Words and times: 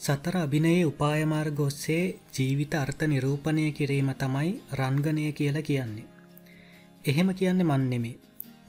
සතර 0.00 0.36
අභිනයේ 0.36 0.82
උපායමාර්ග 0.84 1.60
ඔස්සේ 1.60 2.02
ජීවිත 2.34 2.74
අර්ථ 2.74 3.02
නිරූපණය 3.04 3.64
කිරීම 3.72 4.10
තමයි 4.14 4.50
රංගනය 4.78 5.24
කියලා 5.32 5.62
කියන්නේ. 5.62 6.06
එහෙම 7.04 7.30
කියන්න 7.34 7.64
මන් 7.64 7.84
නෙමේ 7.90 8.20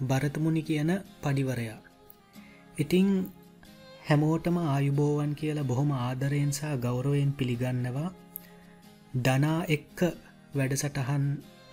භරතමුණි 0.03 0.63
කියන 0.63 0.91
පඩිවරයා. 1.21 1.77
ඉතිං 2.77 3.09
හැමෝටම 4.09 4.57
ආයුබෝවන් 4.63 5.33
කියලා 5.35 5.63
බොහොම 5.63 5.91
ආදරයෙන්සා 5.99 6.75
ගෞරවයෙන් 6.77 7.31
පිළිගන්නවා 7.33 8.09
දනා 9.23 9.59
එක්ක 9.69 9.99
වැඩසටහන් 10.55 11.25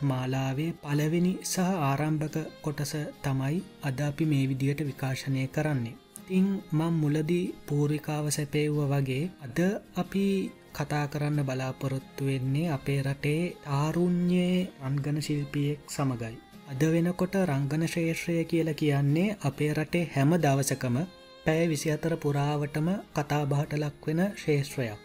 මාලාවේ 0.02 0.70
පළවෙනි 0.82 1.32
සහ 1.44 1.68
ආරම්භක 1.84 2.36
කොටස 2.62 2.92
තමයි 3.22 3.62
අද 3.82 4.00
අපි 4.04 4.24
මේ 4.26 4.48
විදියට 4.48 4.88
විකාශනය 4.88 5.46
කරන්නේ. 5.48 6.00
ඉතිං 6.26 6.46
මං 6.72 6.94
මුලදී 6.94 7.54
පූරිකාව 7.64 8.24
සැපේව්ව 8.28 8.78
වගේ 8.84 9.30
අද 9.40 9.58
අපි 9.94 10.24
කතා 10.72 11.04
කරන්න 11.06 11.40
බලාපොරොත්තු 11.40 12.22
වෙන්නේ 12.24 12.70
අපේ 12.70 13.00
රටේ 13.00 13.54
තාරුණ්‍යයේ 13.64 14.66
රංගන 14.82 15.18
ශිල්පියෙක් 15.20 15.78
සමගයි. 15.88 16.34
අද 16.66 16.82
වෙනකොට 16.86 17.34
රංගන 17.42 17.84
ශේෂ්‍රය 17.86 18.34
කියල 18.44 18.70
කියන්නේ 18.74 19.36
අපේ 19.42 19.70
රටේ 19.72 20.10
හැම 20.10 20.30
දවසකම 20.36 20.96
පැය 21.44 21.62
විසි 21.66 21.88
අතර 21.90 22.14
පුරාවටම 22.16 22.88
කතාබහට 23.14 23.72
ලක්වෙන 23.76 24.20
ශේෂත්‍රයක්. 24.36 25.00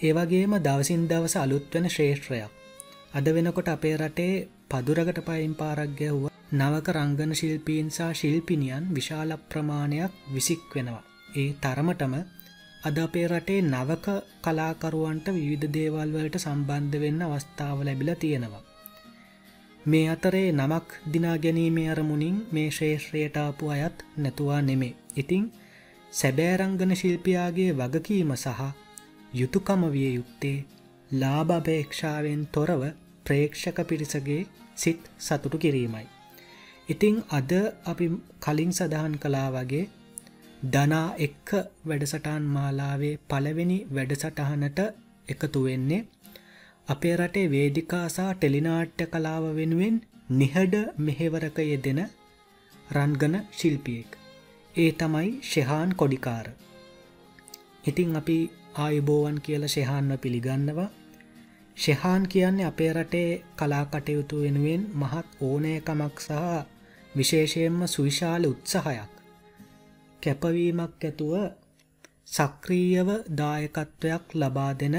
ඒවගේම 0.00 0.52
දවසින් 0.60 1.02
දවස 1.08 1.34
අලුත්වෙන 1.36 1.86
ශේෂත්‍රයක්. 1.90 2.50
අද 3.12 3.26
වෙනකොට 3.28 3.68
අපේ 3.68 3.96
රටේ 3.96 4.34
පදුරකට 4.70 5.18
පයින් 5.26 5.54
පාරක් 5.56 5.90
ගැව්ව 5.98 6.29
නවක 6.52 6.88
රංගන 6.90 7.32
ශිල්පීන්සා 7.34 8.12
ශිල්පිනියන් 8.12 8.84
විශාල 8.94 9.32
ප්‍රමාණයක් 9.48 10.12
විසික් 10.34 10.62
වෙනවා. 10.74 11.04
ඒ 11.36 11.50
තරමටම 11.62 12.14
අද 12.80 12.96
අපේ 12.98 13.26
රටේ 13.28 13.60
නවක 13.64 14.06
කලාකරුවන්ට 14.44 15.26
විවිධ 15.36 15.68
දේවල් 15.68 16.10
වලට 16.14 16.36
සම්බන්ධ 16.38 16.98
වෙන්න 16.98 17.22
අවස්ථාව 17.22 17.78
ලැබිල 17.84 18.10
තියෙනවා. 18.16 18.64
මේ 19.82 20.06
අතරේ 20.08 20.48
නමක් 20.52 20.86
දිනා 21.12 21.38
ගැනීමේ 21.38 21.88
අරමුණින් 21.90 22.36
මේ 22.52 22.68
ශේෂ්‍රයට 22.70 23.36
ආපු 23.36 23.64
අයත් 23.68 24.04
නැතුවා 24.16 24.60
නෙමේ. 24.62 24.94
ඉතිං 25.16 25.44
සැබෑරංගන 26.12 26.96
ශිල්පියාගේ 26.96 27.72
වගකීම 27.74 28.32
සහ 28.36 28.60
යුතුකම 29.34 29.82
විය 29.92 30.14
යුත්තේ 30.14 30.56
ලාභපේක්ෂාවෙන් 31.10 32.42
තොරව 32.48 32.82
ප්‍රේක්ෂක 33.26 33.78
පිරිසගේ 33.88 34.46
සිත් 34.76 35.00
සතුටු 35.18 35.58
කිරීමයි. 35.58 36.08
ඉතිං 36.90 37.16
අද 37.30 37.52
අපි 37.84 38.06
කලින් 38.40 38.70
සඳහන් 38.72 39.14
කලා 39.18 39.48
වගේ 39.50 39.84
දනා 40.68 41.08
එක්ක 41.18 41.50
වැඩසටාන් 41.84 42.44
මාලාවේ 42.50 43.14
පළවෙනි 43.26 43.78
වැඩසටහනට 43.90 44.80
එකතු 45.28 45.60
වෙන්නේ 45.62 46.00
අපේ 46.88 47.14
රටේ 47.16 47.46
වේදිකාසා 47.48 48.30
ටෙලිනාට්‍ය 48.34 49.04
කලාව 49.06 49.44
වෙනුවෙන් 49.54 49.96
නිහඩ 50.32 50.74
මෙහෙවරක 50.98 51.58
යෙදෙන 51.62 52.00
රන්ගන 52.90 53.34
ශිල්පියෙක්. 53.52 54.10
ඒ 54.74 54.90
තමයි 54.92 55.28
ශෙහාන් 55.44 55.90
කොඩිකාර. 55.94 56.46
ඉතිං 57.84 58.16
අපි 58.16 58.38
ආයුබෝවන් 58.76 59.38
කියල 59.40 59.64
ශෙහාන්ව 59.68 60.12
පිළිගන්නවා 60.18 60.90
ශෙහාන් 61.76 62.22
කියන්නේ 62.26 62.66
අපේ 62.66 62.92
රටේ 62.92 63.30
කලා 63.56 63.84
කටයුතු 63.86 64.42
වෙනුවෙන් 64.42 64.82
මහත් 64.96 65.26
ඕනෑකමක් 65.42 66.16
සහ 66.20 66.30
විශේෂයෙන්ම 67.14 67.78
සුවිශාල 67.86 68.42
උත්සාහයක්. 68.46 69.12
කැපවීමක් 70.22 71.00
ඇතුව 71.00 71.34
සක්‍රීයව 72.28 73.08
දායකත්වයක් 73.38 74.24
ලබා 74.34 74.72
දෙන 74.74 74.96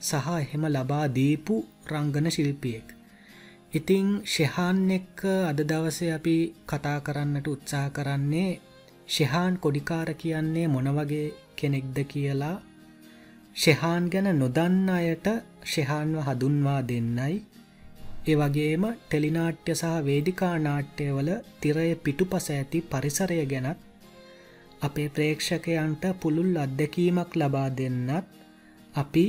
සහ 0.00 0.26
එහෙම 0.36 0.64
ලබා 0.68 1.06
දීපු 1.08 1.54
රංගන 1.88 2.26
ශිල්පියෙක්. 2.28 2.88
ඉතිං 3.72 4.06
ශෙහාන් 4.24 4.78
එක්ක 4.90 5.20
අද 5.50 5.58
දවසේ 5.62 6.12
අපි 6.12 6.36
කතා 6.66 6.98
කරන්නට 7.00 7.46
උත්සා 7.46 7.86
කරන්නේ 7.88 8.50
ශෙහාන් 9.08 9.54
කොඩිකාර 9.58 10.08
කියන්නේ 10.14 10.66
මොනවගේ 10.66 11.28
කෙනෙක්ද 11.56 11.96
කියලා. 12.04 12.58
ශෙහාන් 13.56 14.04
ගැන 14.12 14.28
නොදන්න 14.34 14.88
අයට 14.90 15.26
ශෙහාන්ව 15.64 16.16
හදුන්වා 16.26 16.80
දෙන්නයි. 16.82 17.34
ඒ 18.22 18.34
වගේම 18.36 18.84
ටෙලිනාට්‍ය 18.88 19.72
සහ 19.72 19.94
වේදිකා 20.06 20.56
නාට්‍යවල 20.58 21.28
තිරය 21.60 21.86
පිටුපස 22.04 22.46
ඇති 22.50 22.78
පරිසරය 22.90 23.38
ගැනත් 23.44 23.80
අපේ 24.82 25.08
ප්‍රේක්ෂකයන්ට 25.08 26.04
පුළුල් 26.20 26.52
අත්දැකීමක් 26.56 27.32
ලබා 27.34 27.68
දෙන්නත් 27.72 28.10
අපි 28.94 29.24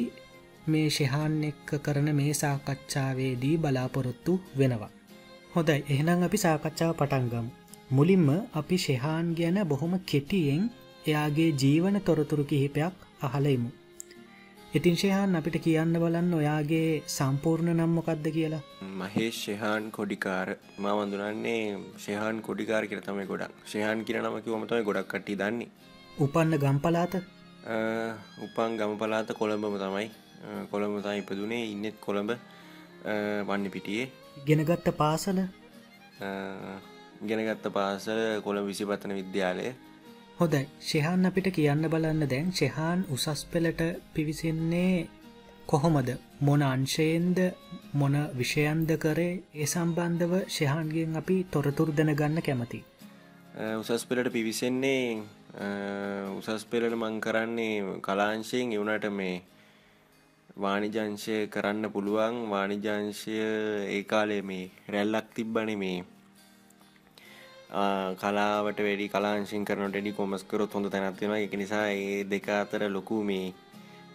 මේ 0.68 0.88
ශෙහාන් 0.90 1.34
එක්ක 1.44 1.70
කරන 1.86 2.08
මේ 2.12 2.34
සාකච්ඡාවේදී 2.34 3.56
බලාපොරොත්තු 3.58 4.34
වෙනවා. 4.60 4.92
හොදයි 5.54 5.80
එහෙනම් 5.88 6.22
අපි 6.24 6.38
සාකච්ඡාව 6.38 6.94
පටන්ගම්. 6.94 7.48
මුලින්ම 7.92 8.28
අපි 8.54 8.78
ශෙහාන් 8.78 9.28
ගැන 9.38 9.58
බොහොම 9.66 9.94
කෙටියෙන් 10.04 10.64
එයාගේ 11.06 11.52
ජීවන 11.62 11.98
තොරතුරු 12.02 12.44
කිහිපයක් 12.46 12.94
අහලයිමු. 13.22 13.70
ඉතින් 14.74 14.96
ශයහන් 15.00 15.38
අපිට 15.38 15.58
කියන්න 15.66 15.98
බලන්න 16.04 16.32
ඔයාගේ 16.38 17.04
සම්පූර්ණ 17.16 17.76
නම්මොකක්ද 17.76 18.28
කියලා. 18.38 18.62
මහේ 19.00 19.28
ශයහාන් 19.40 19.92
කොඩිකාර. 19.98 20.48
මා 20.84 20.94
වඳුනන්නේ 21.00 21.60
ශයහන් 22.06 22.40
කොඩිකාර 22.48 22.82
කියර 22.88 23.02
තමයි 23.08 23.26
ගොඩක්. 23.32 23.54
ශයහන් 23.74 24.02
කිර 24.08 24.18
නමක 24.22 24.48
ොමතයි 24.58 24.88
ගොඩක් 24.90 25.08
කටි 25.12 25.38
දන්නේ. 25.42 25.70
උපන්න 26.18 26.58
ගම්පලාත 26.64 27.14
උපන් 28.46 28.78
ගම 28.80 28.98
පලාත 28.98 29.30
කොළඹම 29.34 29.78
තමයි. 29.78 30.10
කොළඹ 30.72 30.98
තයි 31.06 31.22
ඉපදුනේ. 31.22 31.64
ඉන්නෙත් 31.74 32.02
කොළඹ. 32.02 32.34
වන්න 33.48 33.70
පිටියේ. 33.70 34.10
ගෙනගත්ත 34.48 34.92
පාසල? 34.98 35.46
ගෙනගත්ත 37.30 37.74
පාසල 37.78 38.42
කොළ 38.42 38.66
විසිපත්තන 38.72 39.20
විද්‍යාලය 39.22 39.70
හොදයි 40.38 40.66
ශෙහාන් 40.82 41.26
අපිට 41.26 41.48
කියන්න 41.52 41.86
බලන්න 41.86 42.28
දැන් 42.28 42.48
ශෙහාන් 42.52 43.02
උසස් 43.08 43.42
පෙළට 43.46 43.82
පිවිසෙන්නේ 44.14 45.08
කොහොමද? 45.68 46.10
මොන 46.42 46.62
අංශයෙන්ද? 46.64 47.40
මොන 47.94 48.16
විෂයන්ද 48.34 48.90
කරේ? 48.98 49.44
ඒ 49.54 49.66
සම්බන්ධව 49.66 50.34
ශෙහන්ගෙන් 50.50 51.14
අපි 51.16 51.38
තොරතුර 51.48 51.90
දැන 51.92 52.12
ගන්න 52.14 52.42
කැමති 52.42 52.80
උසස් 53.76 54.06
පෙළට 54.06 54.32
පිවිසෙන්නේ 54.32 55.22
උසස් 56.32 56.66
පෙළට 56.66 56.96
මං 56.96 57.22
කරන්නේ 57.22 58.00
කලාංශයෙන්. 58.02 58.74
එවුනට 58.74 59.08
මේ 59.12 59.44
වානිජංශය 60.58 61.38
කරන්න 61.48 61.92
පුළුවන්. 61.92 62.42
වානිජංශය 62.50 63.38
ඒ 63.90 64.02
කාලේ 64.06 64.42
මේ 64.44 64.72
රැල්ලක් 64.90 65.30
තිබ්බන 65.36 65.78
මේ 65.78 65.98
කලාවට 68.16 68.80
වැඩි 68.80 69.08
කලාංශින් 69.10 69.66
කරනට 69.66 69.96
ඩි 69.96 70.12
කොමස්කරොත් 70.14 70.74
හොඳ 70.74 70.88
තැනත්වෙනවා 70.90 71.40
එක 71.40 71.54
නිසා 71.58 71.86
ඒ 71.92 72.24
දෙක 72.26 72.48
අතර 72.56 72.84
ලොකු 72.90 73.24
මේ 73.24 73.54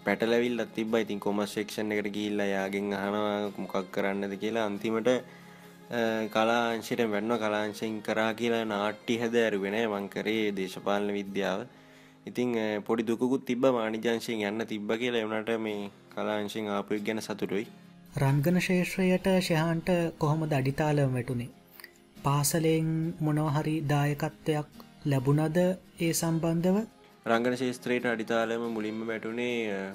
පැටලවිල් 0.05 0.63
තිබ 0.69 0.95
ඉතින් 0.97 1.21
කොමස් 1.21 1.55
ශේක්ෂණ 1.55 1.93
එකට 1.93 2.13
ගිල්ල 2.13 2.41
යාගෙන් 2.47 2.95
අහනවා 2.95 3.51
මොකක් 3.57 3.91
කරන්නද? 3.91 4.35
කියලා. 4.37 4.67
අන්තිමට 4.67 5.11
කලාංශයට 6.31 7.03
වැන්න 7.07 7.35
කලාංශයෙන් 7.37 7.99
කරා 8.03 8.31
කියලා 8.35 8.65
නාට්ටි 8.67 9.19
හැද 9.19 9.35
ඇරුවෙන 9.37 9.77
මංකරේ 9.91 10.55
දේශපාලන 10.55 11.13
විද්‍යාව. 11.13 11.67
ඉතිං 12.27 12.55
පොඩි 12.87 13.09
දුකුත් 13.11 13.45
තිබ 13.45 13.67
මානිජංශයෙන් 13.71 14.47
යන්න 14.49 14.67
තිබ්බ 14.67 14.91
කියලා. 14.97 15.25
එවනට 15.25 15.53
මේ 15.59 15.91
කලාංශෙන් 16.15 16.71
ආපුක් 16.71 17.05
ගැන 17.05 17.21
සතුටුයි. 17.21 17.67
රංගන 18.17 18.61
ශේෂත්‍රයට 18.61 19.29
ශයහන්ට 19.43 19.91
කොහොමද 20.19 20.53
අඩිතාලම 20.53 21.13
වැටුනේ? 21.13 21.51
පාසලෙන් 22.19 22.89
මොනවහරි 23.21 23.75
දායකත්වයක් 23.85 24.69
ලැබුණද 25.05 25.59
ඒ 25.99 26.13
සම්බන්ධව? 26.13 26.77
රංගන 27.27 27.57
ශේස්ත්‍රයට 27.57 28.07
අඩිතාලම 28.07 28.65
මුලින්ම 28.71 29.01
වැටුනේ 29.05 29.55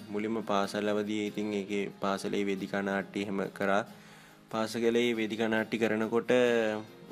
මුලින්ම 0.09 0.37
පාසල්ලවදී 0.43 1.27
ඉතින් 1.27 1.53
ඒ 1.55 1.81
පාසලේ 1.99 2.43
වෙදිකනාට්ටි 2.45 3.25
හෙම 3.25 3.39
කරා. 3.53 3.83
පාසකලේ 4.51 5.07
වෙදිකනාට්ටි 5.13 5.77
කරනකොට 5.77 6.31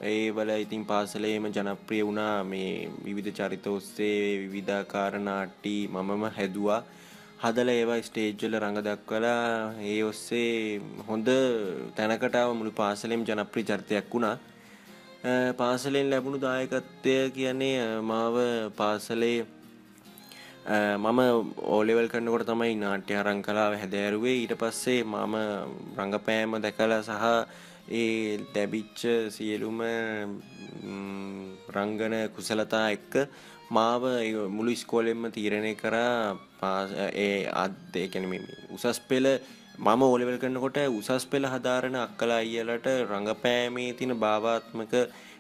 ඒ 0.04 0.32
වල 0.32 0.52
ඉතින් 0.58 0.84
පාසලේම 0.86 1.46
ජනප්‍රිය 1.50 2.04
වුණා. 2.04 2.44
මේ 2.46 2.90
විවිධ 3.06 3.32
චරිත 3.34 3.68
ඔස්සේ 3.68 4.18
විවිධාකාරනාට්ටි 4.42 5.76
මමම 5.90 6.24
හැදවා. 6.32 6.82
හදල 7.40 7.70
ඒවා 7.72 8.02
ස්ටේජ්ජල 8.02 8.56
රඟ 8.56 8.80
දක්වලා 8.82 9.74
ඒ 9.84 10.00
ඔස්සේ 10.04 10.82
හොඳ 11.08 11.30
තැනකටාව 11.96 12.50
මුළු 12.54 12.74
පාසලෙම් 12.74 13.24
ජනප්‍රී 13.24 13.66
චර්තයක් 13.66 14.14
වුණා. 14.14 14.38
පාසලෙන් 15.54 16.10
ලැබුණු 16.10 16.40
දායකත්වය 16.40 17.16
කියන්නේ 17.32 18.02
මාව 18.04 18.36
පාසලේ 18.74 19.46
මම 20.98 21.20
ඕලෙවල් 21.68 22.08
කරනකොට 22.08 22.46
තමයි 22.46 22.76
නාට්‍ය 22.76 23.14
අරං 23.16 23.42
කලාව 23.42 23.74
හැදෑරුවේ. 23.76 24.36
ඊට 24.36 24.56
පස්සේ 24.56 25.04
මම 25.04 25.36
රඟපෑම 25.98 26.58
දැකල 26.60 26.94
සහ 27.00 27.26
ඒ 27.92 28.40
දැබිච්ච 28.54 29.02
සියලුම 29.30 29.80
රංගන 31.70 32.16
කුසලතා 32.30 32.90
එක්ක 32.90 33.14
මාව 33.70 34.04
මුළු 34.50 34.76
ස්කෝලෙන්ම 34.76 35.32
තීරණය 35.32 35.76
කරා 35.76 36.38
ඒ 37.16 37.46
අත්දේකැනම 37.56 38.34
උසස් 38.72 39.00
පෙළ 39.02 39.28
මම 39.82 40.02
ඕලෙවල් 40.04 40.36
කරනකොට 40.38 40.78
උසස් 40.90 41.24
පෙළ 41.26 41.46
හදාරණ 41.48 41.96
අක්කලා 41.98 42.36
අයියලට 42.38 42.88
රඟපෑමේ 43.04 43.88
තින 43.94 44.12
භාවාත්මක 44.16 44.94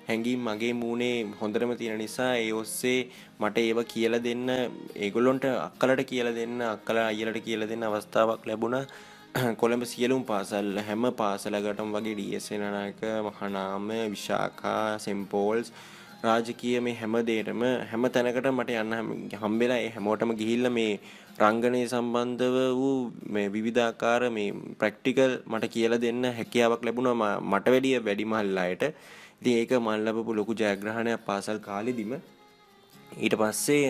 හැඟීම් 0.07 0.41
මගේ 0.41 0.71
මූුණේ 0.73 1.17
හොඳරම 1.41 1.71
තියෙන 1.75 1.97
නිසා 1.97 2.31
ඒ 2.37 2.49
ඔස්සේ 2.53 2.97
මට 3.39 3.57
ඒව 3.59 3.79
කියල 3.85 4.15
දෙන්න 4.19 4.49
ඒගොල්ලොන්ට 4.97 5.45
අක්කලට 5.59 6.01
කියල 6.05 6.29
දෙන්න 6.33 6.57
අක්කලා 6.67 7.05
අයියලට 7.05 7.39
කියල 7.41 7.67
දෙන්න 7.69 7.85
අවස්ථාවක් 7.85 8.41
ලැබුණ. 8.43 8.77
කොළඹ 9.61 9.85
සියලුම් 9.85 10.23
පාසල් 10.25 10.71
හැම 10.81 11.03
පාසලකටම 11.13 11.93
වගේ 11.93 12.15
ඩියසෙනනාක 12.15 13.01
මහනාම 13.27 13.87
විශාකා 14.09 14.85
සෙම්පෝල්ස් 14.99 15.69
රාජකීය 16.23 16.81
මේ 16.81 16.95
හැම 16.95 17.15
දේටම 17.27 17.63
හැම 17.85 18.03
තැනකට 18.09 18.49
මට 18.49 18.77
යන්න 18.79 19.39
හම්බෙලා 19.39 19.79
ඒ 19.79 19.87
හැමෝටම 19.91 20.33
ගිහිල්ල 20.35 20.67
මේ 20.71 20.91
රංගනය 21.39 21.81
සම්බන්ධව 21.85 22.57
වූ 22.75 22.97
මේ 23.29 23.47
විවිධාකාර 23.49 24.21
මේ 24.31 24.51
ප්‍රක්ටිකල් 24.77 25.33
මට 25.47 25.71
කියල 25.71 25.95
දෙන්න 25.99 26.29
හැකියාවක් 26.33 26.85
ලැබුණා 26.87 27.33
මට 27.41 27.73
වැඩිය 27.73 27.97
වැඩිමහල්ලායට 28.01 28.85
ඉතින් 29.39 29.55
ඒක 29.55 29.71
මල් 29.75 30.01
ලැබපු 30.01 30.31
ලොකු 30.33 30.53
ජයග්‍රහණයක් 30.55 31.21
පාසල් 31.21 31.57
කාලෙදිම. 31.59 32.11
ඊට 33.17 33.35
පස්සේ 33.35 33.81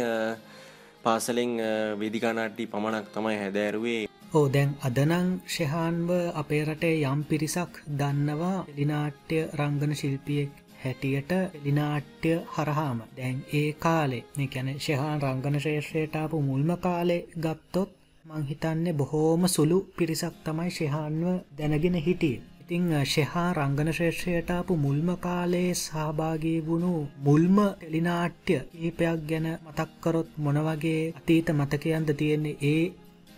පාසලෙන් 1.03 1.51
වේදිකානාට්ටි 1.99 2.67
පමණක් 2.67 3.07
තමයි 3.13 3.37
හැදෑරුවේ. 3.37 4.01
ඕ 4.33 4.45
දැන් 4.49 4.71
අදනං 4.81 5.29
ශෙහාන්ව 5.49 6.09
අපේ 6.35 6.63
රටේ 6.65 6.95
යම් 7.05 7.21
පිරිසක් 7.25 7.73
දන්නවා 7.99 8.57
එලිනාට්‍ය 8.69 9.37
රංගන 9.53 9.93
ශිල්පියෙක් 9.95 10.51
හැටියට 10.81 11.31
එලිනාට්‍ය 11.31 12.31
හරහාම. 12.53 12.99
දැන් 13.17 13.37
ඒ 13.53 13.69
කාලේ 13.79 14.47
කැන 14.49 14.69
ශෙහාන් 14.79 15.19
රංගන 15.23 15.57
ශේෂ්‍රයටාපු 15.59 16.41
මුල්ම 16.43 16.71
කාලේ 16.79 17.21
ගත්තොත් 17.39 17.91
මංහිතන්නේ 18.25 18.93
බොහෝම 18.95 19.43
සුළු 19.47 19.77
පිරිසක් 19.95 20.35
තමයි 20.43 20.71
ශෙහාන්ව 20.71 21.27
දැනගෙන 21.57 21.97
හිටිය. 21.99 22.37
ඉතිං 22.63 22.85
ශෙහා 23.05 23.47
රංගන 23.53 23.89
ශ්‍රේෂ්‍රයටාපු 23.91 24.73
මුල්ම 24.77 25.09
කාලයේ 25.19 25.71
සහභාගී 25.75 26.59
වුණු 26.61 26.91
මුල්ම 27.19 27.57
ටෙලිනාට්‍ය 27.71 28.55
ඒපයක් 28.57 29.25
ගැන 29.29 29.47
මතක්කරොත් 29.65 30.29
මොනවගේ 30.39 31.01
අතීත 31.13 31.49
මතකයන්ද 31.53 32.09
තියෙන්නේ 32.15 32.55
ඒ 32.65 32.83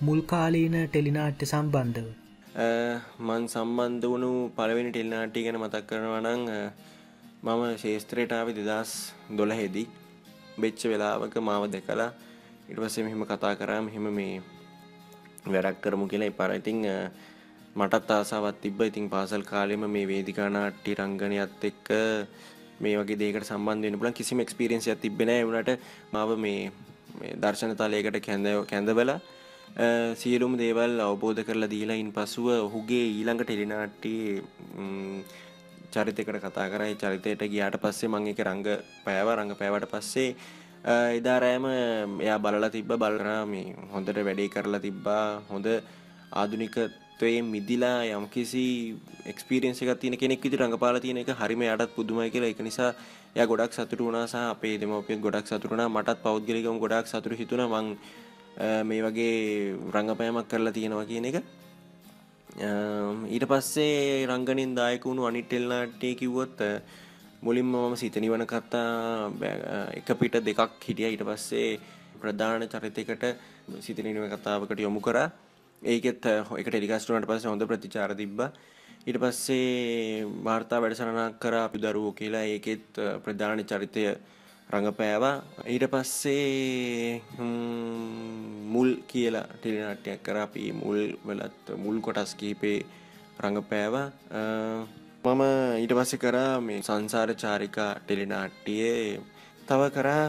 මුල්කාලීන 0.01 0.75
ටෙලිනාට්‍ය 0.81 1.45
සම්බන්ධව? 1.47 2.07
මන් 3.21 3.43
සම්බන්ධ 3.47 4.05
වුණු 4.07 4.31
පළවෙනි 4.55 4.91
ටෙල්නාටි 4.91 5.45
ගැන 5.45 5.57
මතක් 5.59 5.83
කරනවනං 5.87 6.43
මම 7.43 7.75
ශේස්ත්‍රයටාව 7.75 8.55
දෙදස් 8.55 9.11
දොළහෙදී. 9.29 9.87
බෙච්ච 10.55 10.79
වෙලාවක 10.83 11.35
මාව 11.39 11.63
දෙකලා 11.67 12.15
ඉටවසේ 12.69 13.03
මෙහෙම 13.03 13.23
කතා 13.25 13.53
කරාම 13.53 13.85
හෙම 13.87 14.05
මේ 14.09 14.39
වැඩක් 15.45 15.81
කරමු 15.83 16.07
කියලා. 16.07 16.31
පරයිතිං 16.31 16.79
මටත් 17.75 18.09
ආසාවත් 18.09 18.61
තිබ්බ. 18.61 18.79
ඉතින් 18.81 19.09
පාසල් 19.09 19.43
කාලෙම 19.43 19.83
මේ 19.87 20.05
වේදිකානාට්ටි 20.05 20.95
රංගනයත් 20.95 21.63
එක්ක 21.63 21.87
මේ 22.79 22.95
වගේ 22.95 23.17
දේකට 23.17 23.45
සම්බන්ධ 23.45 23.83
වෙන්න 23.83 23.99
පුළුවන්. 23.99 24.13
කිසිම 24.13 24.39
එක්ස්පීරියන්ස් 24.39 24.87
එකක් 24.87 25.01
තිබ්බේ 25.01 25.27
නැහැ. 25.27 25.43
වුණාට 25.43 25.71
මාව 26.13 26.29
මේ 26.37 26.71
මේ 27.13 27.35
දර්ශන 27.35 27.75
තලයකට 27.75 28.19
කැඳ 28.21 28.47
කැඳවලා 28.65 29.19
සියලුම 30.15 30.53
දේවල් 30.55 30.93
අවබෝධ 31.01 31.43
කරලා 31.43 31.69
දීලා 31.69 31.97
ඉන් 31.97 32.11
පසුව 32.11 32.47
ඔහුගේ 32.57 33.05
ඊළඟ 33.09 33.41
ටෙලිනාට්ටි 33.41 34.13
චරිතයකට 35.93 36.41
කතා 36.45 36.67
කරයි 36.73 36.99
චරිතයට 37.01 37.47
ගියාට 37.53 37.77
පස්සේ 37.83 38.11
මං 38.11 38.27
එක 38.33 38.43
රංග 38.47 38.67
පෑව 39.05 39.29
රංග 39.37 39.55
පෑවට 39.61 39.91
පස්සේ 39.93 40.29
එදා 41.17 41.39
රෑම 41.39 41.65
එයා 42.19 42.39
බලලා 42.39 42.69
තිබ්බ 42.69 42.91
බලනා 43.03 43.45
මේ 43.45 43.75
හොඳට 43.93 44.17
වැඩේ 44.19 44.49
කරලා 44.49 44.81
තිබ්බා. 44.81 45.41
හොඳ 45.49 45.67
ආදුනික 46.31 46.75
තොයේ 47.19 47.41
මිදිලා 47.43 48.03
යම්කිසි 48.05 48.65
එක්ස්පිරියන්ස 49.25 49.81
එක 49.81 49.99
තියන 50.01 50.17
කෙනෙක් 50.17 50.43
විදි 50.43 50.57
රඟපාල 50.57 50.99
තියෙන 50.99 51.21
එක 51.23 51.31
හරිම 51.41 51.63
යටත් 51.63 51.95
පුදුමයි 51.95 52.29
කියලා. 52.33 52.51
එක 52.51 52.59
නිසා 52.59 52.91
ය 53.35 53.47
ගොඩක් 53.47 53.73
සතුරු 53.73 54.05
වුණා 54.07 54.27
සහ 54.27 54.35
අපේ 54.53 54.75
දෙමවපියත් 54.77 55.21
ගොඩක් 55.21 55.47
සතුරුණා 55.47 55.87
මටත් 55.89 56.19
පෞද්ගලිකම 56.25 56.77
ගොඩක් 56.83 57.07
සතුරු 57.07 57.35
හිතුන 57.35 57.63
මං 57.65 57.87
මේ 58.83 59.01
වගේ 59.01 59.33
රංගපෑමක් 59.95 60.47
කරලා 60.51 60.75
තියෙනවා 60.75 61.05
කියන 61.05 61.25
එක. 61.25 61.37
Um, 62.53 63.25
ඊට 63.25 63.45
පස්සේ 63.49 64.25
රංගනින් 64.29 64.75
දායක 64.77 65.05
වුණු 65.09 65.25
අනිටෙල්නාට්ටය 65.25 66.13
කිව්වොත් 66.13 66.59
uh, 66.61 66.77
මුලින්ම 67.41 67.65
මම 67.65 67.95
සිතනිවන 67.97 68.45
කත්තා 68.45 69.25
uh, 69.27 69.89
එක 69.89 70.05
පිට 70.19 70.37
දෙකක් 70.39 70.77
හිටිය. 70.79 71.09
ඊට 71.09 71.25
පස්සේ 71.25 71.79
ප්‍රධාන 72.21 72.67
චරිතයකට 72.69 73.25
සිතනිව 73.81 74.29
කතාවකට 74.29 74.79
යොමු 74.79 75.01
කරා. 75.01 75.31
ඒකෙත් 75.81 76.21
uh, 76.25 76.53
එක 76.53 76.69
ටෙලිකාස්ටුනට 76.69 77.25
පස්සේ 77.25 77.49
හොඳ 77.49 77.65
ප්‍රතිචාර 77.65 78.13
තිබ්බ. 78.13 78.45
ඊට 79.07 79.17
පස්සේ 79.17 80.21
වාර්තා 80.45 80.77
වැඩසටහනක් 80.77 81.41
කරා 81.41 81.65
අපි 81.65 81.81
දරුවෝ 81.81 82.13
කියලා. 82.13 82.45
ඒකෙත් 82.45 83.01
ප්‍රධාන 83.25 83.65
චරිතය 83.65 84.13
රඟපෑවා. 84.73 85.35
ඊට 85.67 85.85
පස්සේ 85.93 87.21
මුල් 88.73 88.89
කියලා 89.07 89.47
ටෙලිනාට්‍යයක් 89.51 90.21
කරා. 90.23 90.43
අපි 90.43 90.63
මුල් 90.73 90.99
වලත් 91.27 91.77
මුල් 91.77 91.97
කොටස් 92.01 92.35
කිහිපේ 92.35 92.79
රඟපෑවා. 93.39 94.07
මම 95.25 95.41
ඊට 95.81 95.93
පස්සේ 95.97 96.21
කරා 96.23 96.53
මේ 96.61 96.81
සංසාර 96.81 97.29
චාරිකා 97.35 97.91
ටෙලිනාට්ටියේ 97.99 99.21
තව 99.67 99.81
කරා 99.95 100.25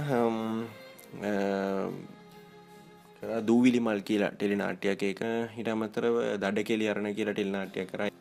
දූවිලි 3.49 3.81
මල් 3.81 4.01
කියලා 4.09 4.33
ටෙලිනාට්‍යයක 4.33 5.03
එක 5.03 5.23
හිට 5.57 5.69
අමතරව 5.69 6.17
දඩ 6.43 6.67
කෙලි 6.69 6.89
අරණ 6.89 7.15
කියලා 7.17 7.35
ටෙල්නාට්‍ය 7.35 7.87
කරයි 7.87 8.13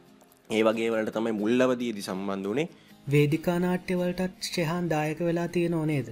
ඒ 0.49 0.63
වගේ 0.67 0.89
වලට 0.93 1.13
තමයි 1.17 1.33
මුල්ලවදීදි 1.41 2.01
සම්බන්ධ 2.01 2.49
වනේ 2.51 2.67
වේදිකා 3.07 3.55
නාට්‍යවලටත් 3.59 4.45
ශෙහන් 4.47 4.85
දායක 4.91 5.19
වෙලා 5.27 5.47
තියෙන 5.49 5.73
ඕනේද 5.75 6.09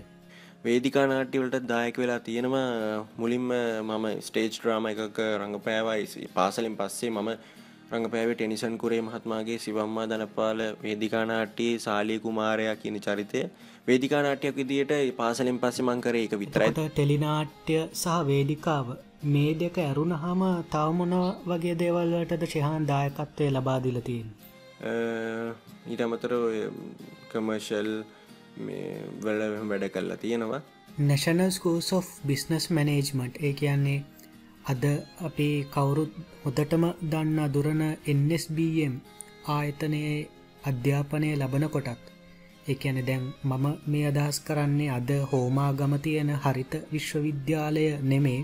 වේදිකා 0.65 1.05
නාට්‍යවලට 1.07 1.67
දායක 1.69 1.97
වෙලා 1.97 2.19
තියෙනවා. 2.19 3.07
මුලින්ම 3.17 3.47
මම 3.83 4.07
ස්ටේජ් 4.21 4.59
්‍රාම 4.65 4.87
එකක 4.89 5.19
රඟපෑවයි 5.37 6.27
පාසලින් 6.35 6.75
පස්සේ 6.77 7.11
මම 7.11 7.29
රඟපෑවේ 7.91 8.35
ටෙනිසන් 8.35 8.75
කුරේ 8.83 8.99
මහත්මාගේ 9.01 9.57
සිවම්මා 9.59 10.05
දනපාල 10.07 10.65
වේදිකානාට්ටියේ 10.83 11.79
සාලී 11.85 12.19
කුමාරයා 12.19 12.75
කියන 12.83 12.99
චරිතය. 12.99 13.45
වේදිකානාට්‍යයක් 13.87 14.55
විදියට 14.55 14.93
පාසලෙන් 15.17 15.63
පස්සේ 15.63 15.87
මං 15.87 16.01
කරේ 16.01 16.27
එක 16.27 16.37
විතරයි. 16.43 16.69
ටෙලිනාට්‍ය 16.75 17.79
සහ 17.93 18.19
වේදිකාව 18.29 18.93
මේ 19.31 19.57
දෙක 19.59 19.77
ඇරුණ 19.79 20.13
හම 20.19 20.45
තවමොන 20.69 21.17
වගේ 21.47 21.75
දේවල්ලටද 21.79 22.47
ශහන් 22.47 22.87
දායකත්වය 22.87 23.51
ලබාදිලතින් 23.51 24.31
ඊට 24.81 26.01
අමතර 26.01 26.31
කමර්ශල් 27.31 27.89
වල 29.21 29.41
වැඩ 29.69 29.85
කල්ලා 29.89 30.17
තියෙනවා. 30.17 30.61
National 30.99 31.51
school 31.51 31.89
of 31.93 32.07
business 32.27 32.65
management 32.69 33.37
ඒ 33.39 33.53
කියන්නේ 33.53 33.99
අද 34.65 34.83
අපි 35.21 35.49
කවුරුත් 35.73 36.13
හොදටම 36.43 36.85
දන්න 37.03 37.53
දුරන 37.53 37.83
NSBM 38.15 38.95
ආයතනයේ 39.47 40.17
අධ්‍යාපනය 40.63 41.29
ලබන 41.35 41.67
කොටත් 41.69 42.11
එකන 42.67 42.97
දැන් 43.07 43.23
මම 43.43 43.65
මේ 43.87 44.05
අදහස් 44.07 44.39
කරන්නේ 44.39 44.91
අද 44.91 45.09
හෝමාගම 45.31 45.93
තියෙන 45.99 46.31
හරිත 46.37 46.73
විශ්වවිද්‍යාලය 46.93 47.85
නෙමේ. 48.03 48.39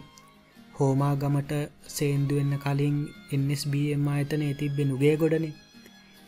හෝමාගමට 0.79 1.53
සේන්දුවෙන්න 1.95 2.59
කලින් 2.63 2.97
NSBM 3.37 4.03
ආයතනය 4.07 4.49
තිබ්බෙ 4.53 4.83
නුගේ 4.85 5.15
ගොඩනේ 5.17 5.55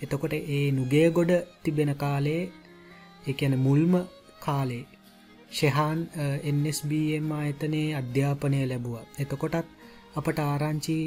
එතකොට 0.01 0.33
ඒ 0.33 0.61
නුගේ 0.71 1.07
ගොඩ 1.11 1.31
තිබෙන 1.63 1.91
කාලේ 1.95 2.41
එකන 3.27 3.55
මුල්ම 3.57 3.93
කාලේ 4.39 4.83
ශෙහාන් 5.51 5.99
NSBM 6.55 7.27
ආයතනයේ 7.31 7.97
අධ්‍යාපනය 8.01 8.61
ලැබුව. 8.65 8.95
එතකොටත් 9.19 9.67
අපට 10.15 10.39
ආරංචි 10.41 10.97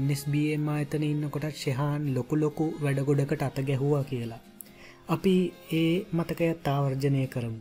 NSBM 0.00 0.68
ආයතන 0.68 1.04
ඉන්න 1.04 1.30
කොටත් 1.30 1.56
ශෙහාන් 1.56 2.02
ලොකු 2.14 2.34
ලොකු 2.36 2.66
වැඩගොඩකට 2.82 3.42
අත 3.42 3.58
ගැහුවා 3.70 4.04
කියලා. 4.04 4.42
අපි 5.08 5.34
ඒ 5.72 5.94
මතකයත් 6.12 6.62
තාවර්ජනය 6.62 7.26
කරමු. 7.28 7.60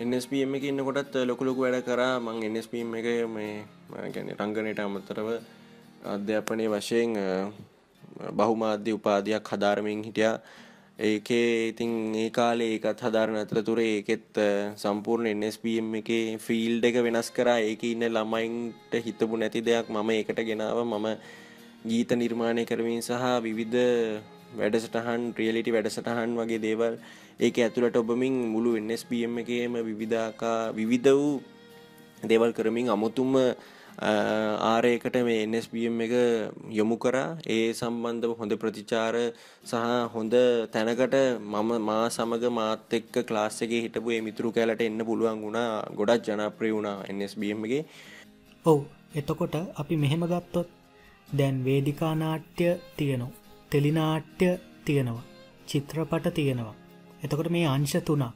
එස්පම් 0.00 0.54
එක 0.54 0.64
ඉන්න 0.64 0.80
කොටත් 0.80 1.14
ලොකුලොකු 1.22 1.60
වැඩ 1.60 1.84
කරා. 1.84 2.14
මං 2.18 2.56
එස්පම් 2.56 2.94
එක 2.94 3.06
මේ 3.28 3.64
ගැන 4.08 4.32
රංගනයට 4.34 4.80
අමතරව 4.80 5.28
අධ්‍යාපනය 6.06 6.66
වශයෙන් 6.68 7.12
බහුමාධ්‍ය 8.32 8.92
උපාධයක් 8.92 9.48
හදාරමින් 9.48 10.04
හිටිය. 10.04 10.32
ඒකේ 11.00 11.68
ඉතින් 11.68 11.92
ඒ 12.14 12.30
කාලේ 12.30 12.70
ඒකත් 12.72 13.00
හදාරන 13.00 13.36
අතරතුර 13.36 13.80
ඒකෙත් 13.82 14.40
සම්පූර්ණ 14.76 15.42
එස්පම් 15.42 15.94
එක 15.94 16.10
ෆිල්ඩ 16.38 16.84
එක 16.84 16.98
වෙනස් 17.02 17.30
කරා. 17.30 17.58
ඒක 17.60 17.82
ඉන්න 17.84 18.04
ළමයින්ට 18.08 18.92
හිතපු 19.06 19.34
නැති 19.36 19.60
දෙයක් 19.62 19.88
මම 19.88 20.10
ඒකට 20.10 20.40
ගෙනාව. 20.42 20.78
මම 20.84 21.08
ගීත 21.84 22.10
නිර්මාණය 22.14 22.64
කරමින් 22.64 23.02
සහ 23.02 23.24
විවිධ 23.42 24.22
වැඩසටහන් 24.58 25.22
්‍රියලිටි 25.34 25.72
වැඩසටහන් 25.72 26.32
වගේ 26.38 26.60
දේවල් 26.60 26.94
ඒක 27.40 27.56
ඇතුළට 27.58 27.96
ඔබමින් 27.96 28.34
මුළු 28.52 28.72
එන්ස්පම් 28.76 29.38
එකේම 29.42 29.74
විවිධාකා 29.80 30.58
විවිධ 30.72 31.10
වූ 31.12 31.32
දේවල් 32.22 32.52
කරමින් 32.52 32.88
අමුතුම 32.88 33.32
ආරයකට 34.00 35.16
මේ 35.24 35.46
NSBM 35.46 36.00
එක 36.00 36.14
යොමු 36.70 36.96
කරා. 36.96 37.36
ඒ 37.46 37.72
සම්බන්ධව 37.72 38.32
හොඳ 38.38 38.52
ප්‍රතිචාර 38.52 39.14
සහ 39.64 39.74
හොඳ 40.14 40.34
තැනකට 40.72 41.16
මම 41.40 41.70
මා 41.80 42.08
සමග 42.08 42.44
මාත් 42.50 42.92
එක්ක 42.92 43.14
ක්ලාස් 43.28 43.62
එකේ 43.62 43.82
හිටපු 43.82 44.10
ඒ 44.10 44.20
මිතුරු 44.20 44.52
කැලට 44.52 44.82
එන්න 44.82 45.00
පුළුවන් 45.04 45.42
වුණා. 45.44 45.70
ගොඩක් 45.96 46.28
ජනප්‍රිය 46.28 46.72
වුණා 46.72 46.96
NSBM 47.16 47.64
එකේ. 47.64 47.84
ඔව්. 48.64 48.80
එතකොට 49.14 49.54
අපි 49.74 49.96
මෙහෙම 49.96 50.24
ගත්තොත් 50.26 50.68
දැන් 51.28 51.64
වේදිකා 51.64 52.14
නාට්‍ය 52.14 52.68
තියෙනවා. 52.96 53.32
ටෙලිනාට්‍ය 53.70 54.48
තියෙනවා. 54.84 55.24
චිත්‍රපට 55.66 56.34
තියෙනවා. 56.34 56.74
එතකොට 57.24 57.50
මේ 57.50 57.66
අංශ 57.66 57.96
තුනක් 58.08 58.32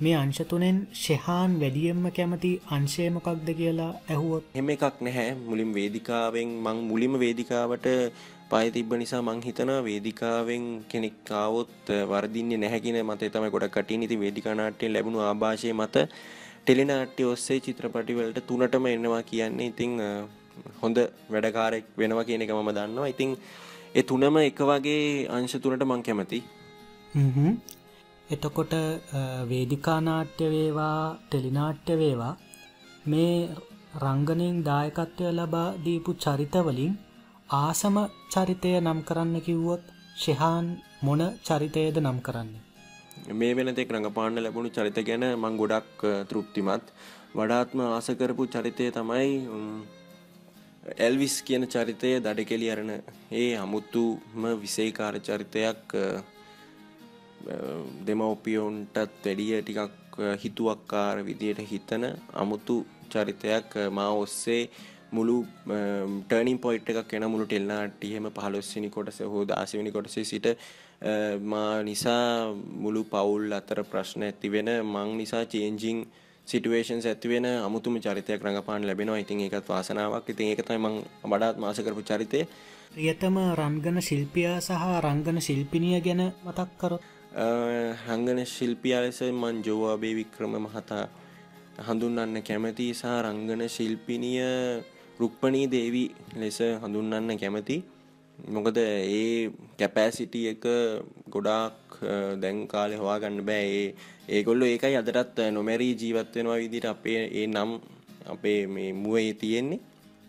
මේ 0.00 0.12
අංශතුනෙන් 0.16 0.76
ශෙහාන් 0.98 1.54
වැඩියෙන්ම 1.62 2.04
කැමති 2.18 2.50
අංශයමකක්ද 2.76 3.48
කියලා 3.58 3.88
ඇහුවොත්? 4.08 4.44
එම 4.54 4.68
එකක් 4.74 5.00
නැහැ. 5.06 5.30
මුලින් 5.48 5.72
වේදිකාවෙන් 5.74 6.52
මං 6.64 6.78
මුලිම 6.90 7.14
වේදිකාවට 7.22 7.88
පය 8.50 8.66
තිබ්බ 8.76 8.92
නිසා 9.00 9.20
මං 9.22 9.42
හිතන 9.46 9.72
වේදිකාවෙන් 9.88 10.64
කෙනෙක් 10.90 11.16
කාවොත් 11.24 11.90
වර්දින්නේ 12.10 12.60
නැහැකින 12.62 12.96
මත 13.02 13.28
තම 13.34 13.46
ගොඩ 13.54 13.66
කටින් 13.74 14.06
ඉති 14.06 14.16
වේදිකානාට්‍යයෙන් 14.22 14.94
ලැබුණු 14.94 15.20
ආභාෂය 15.22 15.72
මත 15.72 16.04
ටෙලිනාට්‍ය 16.60 17.26
ඔස්සේ 17.32 17.58
චිත්‍රපටිවලට 17.66 18.40
තුනටම 18.46 18.86
එන්නවා 18.92 19.22
කියන්නේ 19.22 19.68
ඉතිං 19.72 19.92
හොඳ 20.82 20.98
වැඩකාරෙක් 21.34 21.84
වෙනවා 21.98 22.24
කියන 22.24 22.46
එක 22.46 22.54
මම 22.54 22.70
දන්නවා. 22.78 23.10
ඉතිං 23.14 23.36
ඒ 23.94 24.02
තුනම 24.04 24.40
එක 24.42 24.62
වගේ 24.70 25.04
අංශ 25.36 25.58
තුනට 25.58 25.84
මං 25.86 26.06
කැමති 26.08 26.40
එතකොට 28.30 28.72
වේදිකානාට්‍ය 29.50 30.46
වේවා 30.48 30.98
ටෙලිනාට්‍ය 31.20 31.94
වේවා 31.98 32.34
මේ 33.06 33.32
රංගනයෙන් 33.98 34.58
දායකත්වය 34.64 35.30
ලබා 35.32 35.68
දීපු 35.84 36.12
චරිතවලින් 36.16 36.92
ආසම 37.56 37.96
චරිතය 38.32 38.72
නම් 38.76 39.00
කරන්න 39.02 39.36
කිව්වොත් 39.42 39.84
ශෙහාන් 40.16 40.66
මොන 41.02 41.22
චරිතයද 41.42 41.96
නම් 41.98 42.18
කරන්න. 42.20 42.50
මේ 43.32 43.52
වෙනතෙක් 43.52 43.90
රඟපාන්න 43.90 44.38
ලැබුණු 44.38 44.70
චරිත 44.70 44.98
ගැන 45.02 45.24
මං 45.34 45.54
ගොඩක් 45.56 46.00
තෘප්තිමත් 46.28 46.86
වඩාත්ම 47.34 47.80
ආසකරපු 47.88 48.44
චරිතය 48.48 48.86
තමයි 48.92 49.30
එල්විස් 51.00 51.34
කියන 51.42 51.64
චරිතය 51.68 52.10
දඩ 52.18 52.46
කෙලි 52.46 52.68
අරණ 52.70 52.92
ඒ 53.34 53.52
අමුත්තුම 53.58 54.44
විසේකාර 54.60 55.14
චරිතයක් 55.20 55.96
දෙමව්පියොන්ටත් 58.06 58.96
වැඩිය 58.96 59.60
ටිකක් 59.60 60.16
හිතුවක්කාර 60.38 61.24
විදියට 61.24 61.60
හිතන 61.64 62.04
අමුතු 62.34 62.76
චරිතයක් 63.08 63.74
මා 63.90 64.10
ඔස්සේ 64.16 64.62
මුළු 65.12 65.36
ටර්නින් 66.22 66.58
පොයිට් 66.58 66.90
එකක් 66.92 67.14
එන 67.14 67.26
මුළු 67.26 67.46
ටෙල්නාටියම 67.46 68.30
පහලොස්සිනි 68.32 68.90
කොටස 68.90 69.20
හෝ 69.24 69.42
දාසවනි 69.44 69.92
කොටසේ 69.92 70.24
සිට 70.24 70.46
මා 71.44 71.82
නිසා 71.82 72.54
මුළු 72.76 73.04
පවුල් 73.06 73.52
අතර 73.52 73.84
ප්‍රශ්න 73.84 74.22
ඇතිවෙන 74.22 74.70
මං 74.84 75.16
නිසා 75.16 75.44
චේන්ජිං 75.46 75.98
සිටුවේෂන්ස් 76.48 77.06
ඇතිවෙන 77.06 77.46
අමුතුම 77.58 77.94
චරිතයක් 77.98 78.42
රඟපාන 78.42 78.86
ලැබෙනවා. 78.86 79.18
ඉතින් 79.18 79.40
ඒකත් 79.40 79.68
වාසනාවක්. 79.68 80.28
ඉතින් 80.28 80.46
ඒක 80.48 80.62
තමයි 80.62 80.78
මං 80.80 80.94
වඩාත් 81.24 81.56
මාස 81.58 81.78
කරපු 81.78 82.02
චරිතය. 82.02 82.40
ප්‍රියතම 82.90 83.36
රංගන 83.54 83.98
ශිල්පියා 84.00 84.58
සහ 84.60 84.84
රංගන 85.00 85.38
ශිල්පිනිය 85.40 86.00
ගැන 86.00 86.22
මතක් 86.44 86.70
කරොත් 86.78 87.02
රංගන 87.32 88.44
ශිල්පියා 88.44 89.02
ලෙස 89.02 89.20
මං 89.22 89.62
ජෝවාබේ 89.62 90.14
වික්‍රම 90.14 90.54
මහතා 90.58 91.04
හඳුන්වන්න 91.86 92.42
කැමති 92.42 92.86
සහ 92.92 93.06
රංගන 93.24 93.62
ශිල්පිනිය 93.68 94.42
රුක්පණී 95.20 95.66
දේවී 95.68 96.10
ලෙස 96.36 96.58
හඳුන්වන්න 96.82 97.38
කැමති. 97.38 97.76
මොකද 98.38 98.76
ඒ 98.78 99.50
කැපෑසිටිය 99.78 100.46
එක 100.52 100.64
ගොඩාක් 101.30 102.00
දැන් 102.42 102.66
කාලෙ 102.66 102.96
හවාගන්න 102.96 103.38
බෑ. 103.48 103.68
ඒ 103.78 103.94
ඒගොල්ලො 104.36 104.64
ඒකයි 104.66 104.96
අදටත් 104.96 105.38
නොමැරී 105.52 105.94
ජීවත්වෙනවා 106.00 106.58
විදිට 106.58 106.90
අපේ 106.94 107.22
ඒ 107.32 107.46
නම් 107.46 107.70
අපේ 108.26 108.60
මේ 108.66 108.92
මුවේ 108.92 109.32
තියෙන්නේ. 109.34 109.80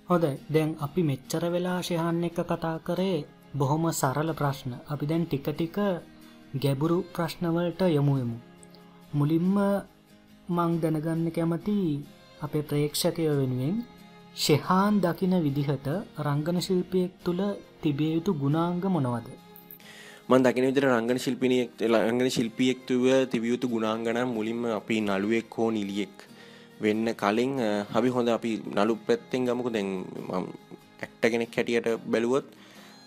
හොදයි 0.09 0.35
දැන් 0.53 0.77
අපි 0.79 1.01
මෙච්චර 1.09 1.43
වෙලා 1.51 1.79
ශයහන්න 1.81 2.23
එක 2.29 2.39
කතා 2.45 2.77
කරේ 2.79 3.25
බොහොම 3.59 3.91
සරල 3.91 4.33
ප්‍රශ්න. 4.39 4.71
අපි 4.93 5.05
දැන් 5.09 5.25
ටික 5.25 5.47
ටික 5.49 5.77
ගැබුරු 6.53 6.95
ප්‍රශ්නවලට 7.13 7.81
යොමුයමු. 7.89 8.37
මුලින්ම 9.13 9.55
මං 10.49 10.71
දැනගන්න 10.81 11.31
කැමති 11.31 11.75
අපේ 12.41 12.61
ප්‍රේක්ෂකය 12.61 13.27
වෙනුවෙන් 13.31 13.77
ශෙහාන් 14.35 14.99
දකින 14.99 15.35
විදිහට 15.39 15.87
රංගන 16.19 16.59
ශිල්පියෙක් 16.59 17.13
තුළ 17.23 17.41
තිබිය 17.81 18.11
යුතු 18.15 18.33
ගුණාංග 18.33 18.83
මොනවද. 18.85 19.27
මන් 20.29 20.43
දකින 20.43 20.67
විදිර 20.67 20.85
රංගන 20.89 21.17
ශිල්පිනියෙක් 21.17 21.71
රංගන 22.03 22.29
ශිල්පියෙක් 22.29 22.79
තුව 22.85 23.05
තිබියයුතු 23.31 23.71
ගුණාංගනම් 23.73 24.29
මුලින්ම 24.29 24.61
අපි 24.71 24.99
නළුවෙක් 24.99 25.55
හෝ 25.55 25.71
නිලියෙක් 25.71 26.15
වෙන්න 26.81 27.07
කලින් 27.15 27.53
හබි 27.93 28.09
හොඳ 28.09 28.29
අපි 28.29 28.51
නලු 28.75 28.93
පැත්තෙන් 29.07 29.47
ගමකු 29.47 29.69
දැන් 29.69 29.89
ඇක්ට 30.99 31.23
කෙනෙක් 31.23 31.55
හැටියට 31.55 31.87
බැලුවොත් 32.05 32.45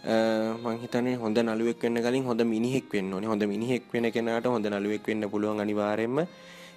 මං 0.04 0.76
හිතන්නේ 0.82 1.16
හොඳ 1.16 1.38
නළුවෙක් 1.38 1.80
වෙන්න 1.80 1.96
කලින් 1.98 2.24
හොඳ 2.24 2.40
මිනිහෙක් 2.44 2.92
වෙන්න 2.92 3.12
ඕනේ. 3.12 3.28
හොඳ 3.28 3.42
මිනිහෙක් 3.44 3.84
වෙන 3.92 4.06
කෙනාට 4.12 4.46
හොඳ 4.46 4.66
නළුවෙක් 4.66 5.06
වෙන්න 5.06 5.24
පුළුවන් 5.26 5.60
අනිවාර්යයෙන්ම. 5.60 6.18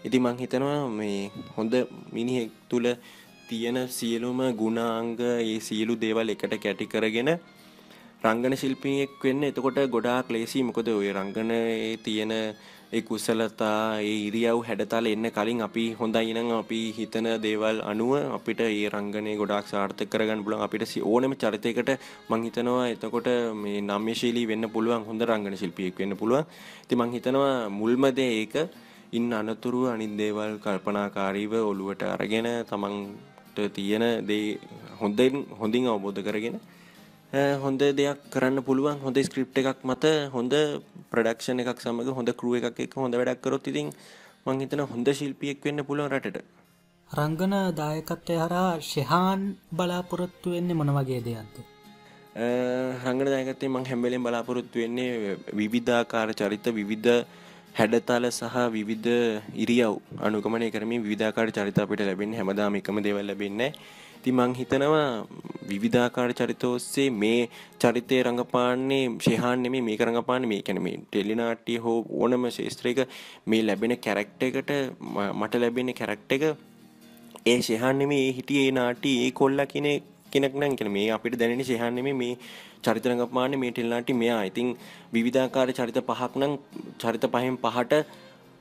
ඉතින් 0.05 0.21
මං 0.23 0.37
හිතනවා 0.37 0.87
මේ 0.89 1.31
හොඳ 1.55 1.73
මිනිහෙක් 2.13 2.51
තුල 2.69 2.85
තියෙන 3.49 3.77
සියලුම 3.89 4.39
ගුණාංග 4.55 5.19
ඒ 5.19 5.59
සියලු 5.59 5.93
දේවල් 5.95 6.29
එකට 6.29 6.55
කැටි 6.57 6.85
කරගෙන 6.85 7.31
රංගන 8.23 8.55
ශිල්පියෙක් 8.55 9.19
වෙන්න 9.21 9.43
එතකොට 9.43 9.77
ගොඩාක් 9.87 10.27
ලේසි 10.29 10.63
මොකද 10.63 10.87
ඔය 10.91 11.11
රංගනයේ 11.11 11.97
තියෙන 12.05 12.33
ඒ 12.89 13.01
කුසලතා 13.01 13.99
ඒ 14.01 14.11
ඉරියව් 14.27 14.59
හැඩතල 14.65 15.07
එන්න 15.07 15.27
කලින් 15.29 15.61
අපි 15.61 15.83
හොඳයි 15.93 16.31
නම් 16.33 16.51
අපි 16.53 16.77
හිතන 16.97 17.25
දේවල් 17.37 17.77
අනුව 17.83 18.11
අපිට 18.37 18.61
ඒ 18.65 18.85
රංගනය 18.87 19.33
ගොඩාක් 19.35 19.65
සාර්ථක 19.67 20.07
කරගන්න 20.07 20.43
පුළුවන් 20.45 20.63
අපිට 20.67 20.93
ඕනම 21.03 21.33
චරිතයකට 21.35 21.91
මං 22.29 22.45
හිතනවා 22.45 22.85
එතකොට 22.87 23.27
මේ 23.55 23.81
නම්‍යශීලී 23.83 24.45
වෙන්න 24.45 24.67
පුළුවන් 24.69 25.03
හොඳ 25.03 25.21
රංගන 25.21 25.57
ශිල්පියෙක් 25.57 25.99
වෙන්න 25.99 26.15
පුළුවන්. 26.15 26.45
ඉතින් 26.83 26.97
මං 26.99 27.11
හිතනවා 27.11 27.51
මුල්ම 27.71 28.07
දේ 28.11 28.31
ඒක 28.37 28.55
ඉන් 29.11 29.27
අනතුරු 29.33 29.81
අනිත් 29.87 30.15
දේවල් 30.15 30.55
කල්පනාකාරීව 30.57 31.53
ඔළුවට 31.63 32.07
අරගෙන 32.07 32.49
තමන්ට 32.65 33.57
තියෙන 33.75 34.05
දේ 34.23 34.47
හොඳින් 35.01 35.35
හොඳින් 35.59 35.87
අවබෝධ 35.87 36.23
කරගෙන 36.23 36.57
හොඳ 37.33 37.79
දෙයක් 37.79 38.19
කරන්න 38.31 38.63
පුළුවන්. 38.63 38.99
හොඳ 39.03 39.17
ස්ක්‍රිප් 39.19 39.57
එකක් 39.57 39.83
මත 39.83 40.05
හොඳ 40.31 40.53
ප්‍රඩක්ෂණ 41.11 41.59
එකක් 41.59 41.81
සමඟ 41.83 42.15
හොඳ 42.15 42.29
කරුව 42.39 42.55
එකක් 42.55 42.79
එක 42.79 42.93
හොඳ 42.95 43.15
වැඩක් 43.15 43.41
කරොත් 43.41 43.67
ඉතින් 43.67 43.91
මං 44.45 44.61
හිතන 44.61 44.79
හොඳ 44.79 45.07
ශිල්පියෙක් 45.11 45.59
වෙන්න 45.65 45.83
පුළුවන් 45.83 46.07
රටට. 46.09 46.45
රංගන 47.09 47.55
දායකත්වය 47.75 48.37
හරහා 48.43 48.79
ශෙහාන් 48.81 49.57
බලාපොරොත්තු 49.71 50.55
වෙන්නේ 50.55 50.79
මොන 50.79 50.93
වගේ 50.99 51.19
දෙයක්ද? 51.27 51.59
රංගන 53.03 53.27
දායකත්තේ 53.33 53.73
මං 53.75 53.85
හැම්බලෙන් 53.91 54.23
බලාපොරොත්තු 54.23 54.79
වෙන්නේ 54.79 55.35
විවිධාකාර 55.59 56.31
චරිත 56.31 56.65
විවිධ 56.79 57.27
හැඩතල 57.77 58.31
සහ 58.31 58.55
විවිධ 58.71 59.13
ඉරියව් 59.63 59.99
අනුකමනය 60.27 60.71
කරමින් 60.71 61.03
විධාකාර 61.03 61.51
චරිත 61.51 61.77
අපිට 61.77 62.07
ලැබෙන්නේ. 62.07 62.39
හැමදාම 62.39 62.79
එකම 62.79 63.03
දේවල් 63.03 63.27
ලැබෙන්නේ 63.27 63.73
ඉතින් 64.17 64.35
මං 64.35 64.53
හිතනවා 64.53 65.07
විවිධාකාර 65.67 66.29
චරිත 66.33 66.63
ඔස්සේ 66.65 67.07
මේ 67.15 67.39
චරිතය 67.79 68.17
රඟපාන්නේ 68.21 69.03
ශේහාන් 69.19 69.63
නෙමෙයි 69.63 69.83
මේක 69.83 70.01
රඟපාන්නේ 70.01 70.51
මේ 70.53 70.61
කියන්නේ 70.61 70.85
මේ 70.87 70.97
ටෙලිනාට්‍ය 71.05 71.77
හෝ 71.77 71.97
ඕනම 72.19 72.45
ශාස්ත්‍රයක 72.51 73.01
මේ 73.45 73.61
ලැබෙන 73.63 73.95
කැරක්ටර් 73.99 74.47
එකට 74.49 74.73
මට 75.33 75.63
ලැබෙන 75.63 75.93
කැරක්ටර් 75.93 76.35
එක 76.37 76.45
ඒ 77.45 77.57
ශේහාන් 77.61 77.99
නෙමෙයි 78.01 78.23
ඒ 78.23 78.37
හිටියේ 78.37 78.67
ඒ 78.67 78.77
නාට්‍ය 78.77 79.11
ඒ 79.17 79.31
කොල්ලා 79.33 79.67
කියන 79.67 79.89
කෙනෙක් 80.31 80.55
නම් 80.55 80.73
කියන 80.75 80.91
මේ 80.91 81.07
අපිට 81.11 81.37
දැනෙන 81.39 81.63
ශේහාන් 81.63 81.93
නෙමෙයි 81.95 82.17
මේ 82.21 82.33
චරිත 82.83 83.05
රඟපාන්නේ 83.05 83.59
මේ 83.59 83.71
ටෙලිනාට්‍ය 83.71 84.13
මෙයා. 84.13 84.41
ඉතින් 84.43 84.69
විවිධාකාර 85.13 85.67
චරිත 85.71 85.99
පහක් 86.01 86.33
නම් 86.35 86.53
චරිත 87.01 87.25
පහෙන් 87.33 87.57
පහට 87.57 87.93